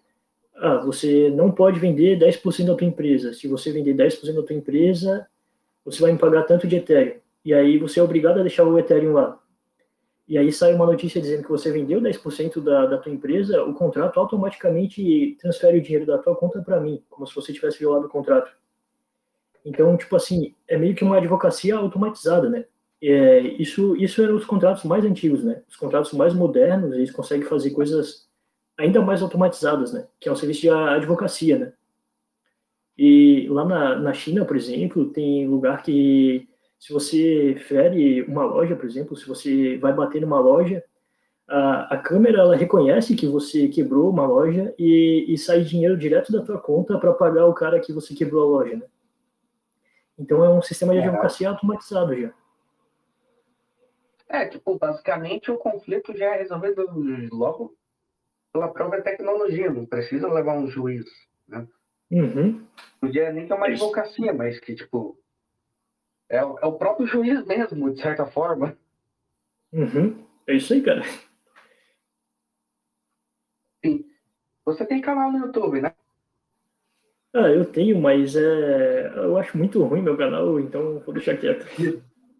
[0.57, 3.33] ah, você não pode vender 10% da tua empresa.
[3.33, 5.27] Se você vender 10% da tua empresa,
[5.85, 7.17] você vai me pagar tanto de Ethereum.
[7.45, 9.39] E aí você é obrigado a deixar o Ethereum lá
[10.27, 13.73] e aí sai uma notícia dizendo que você vendeu 10% da, da tua empresa, o
[13.73, 18.07] contrato automaticamente transfere o dinheiro da tua conta para mim, como se você tivesse violado
[18.07, 18.51] o contrato.
[19.63, 22.65] Então, tipo assim, é meio que uma advocacia automatizada, né?
[23.01, 25.61] É, isso, isso eram os contratos mais antigos, né?
[25.69, 28.26] Os contratos mais modernos, eles conseguem fazer coisas
[28.77, 30.07] ainda mais automatizadas, né?
[30.19, 31.73] Que é um serviço de advocacia, né?
[32.97, 36.47] E lá na, na China, por exemplo, tem lugar que
[36.79, 40.83] se você fere uma loja, por exemplo, se você vai bater numa loja,
[41.47, 46.31] a, a câmera ela reconhece que você quebrou uma loja e, e sai dinheiro direto
[46.31, 48.85] da tua conta para pagar o cara que você quebrou a loja, né?
[50.19, 52.33] Então é um sistema de advocacia automatizado já.
[54.29, 56.85] É, tipo, basicamente o conflito já é resolvido
[57.31, 57.73] logo
[58.57, 61.05] pela própria tecnologia, não precisa levar um juiz,
[61.47, 61.67] né?
[62.09, 62.65] Uhum.
[62.99, 65.19] Podia nem ter uma advocacia, mas que, tipo,
[66.27, 68.75] é, é o próprio juiz mesmo, de certa forma.
[69.71, 70.25] Uhum.
[70.47, 71.03] É isso aí, cara.
[73.85, 74.05] Sim.
[74.65, 75.93] Você tem canal no YouTube, né?
[77.33, 79.07] Ah, eu tenho, mas é...
[79.17, 81.67] eu acho muito ruim meu canal, então vou deixar quieto.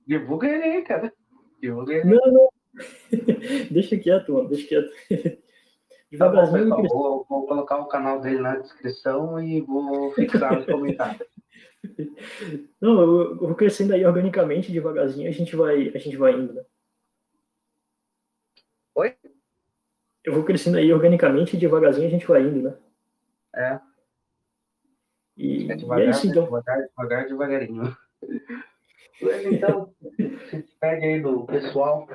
[0.08, 1.14] Divulga ele aí, cara.
[1.62, 2.06] Divulga ele.
[2.06, 2.50] Não, não.
[3.70, 4.50] deixa quieto, mano.
[4.50, 5.38] Deixa quieto.
[6.12, 6.70] Devagarzinho.
[6.70, 11.28] Tá bom, vou, vou, colocar o canal dele na descrição e vou fixar nos comentários.
[12.82, 16.64] Não, eu, vou crescendo aí organicamente, devagarzinho, a gente vai, a gente vai indo, né?
[18.96, 19.16] Oi?
[20.24, 22.78] Eu vou crescendo aí organicamente, devagarzinho, a gente vai indo, né?
[23.56, 23.80] É.
[25.36, 26.46] E é, devagar, e é isso, então.
[26.46, 27.98] Devagar, devagar, devagarinho.
[29.52, 29.94] então,
[30.50, 32.08] se despede aí do pessoal.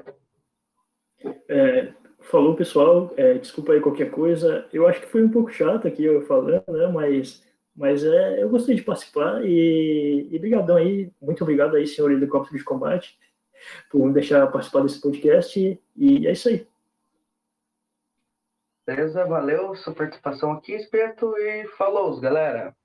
[1.49, 3.13] É, falou, pessoal.
[3.17, 4.67] É, desculpa aí qualquer coisa.
[4.73, 6.87] Eu acho que foi um pouco chato aqui eu falando, né?
[6.89, 7.43] Mas
[7.75, 12.59] mas é, eu gostei de participar e, e brigadão aí, muito obrigado aí, senhor helicóptero
[12.59, 13.19] de combate,
[13.91, 16.67] por me deixar participar desse podcast e é isso aí.
[18.87, 22.77] Beleza, valeu sua participação aqui, Esperto, e falou, galera!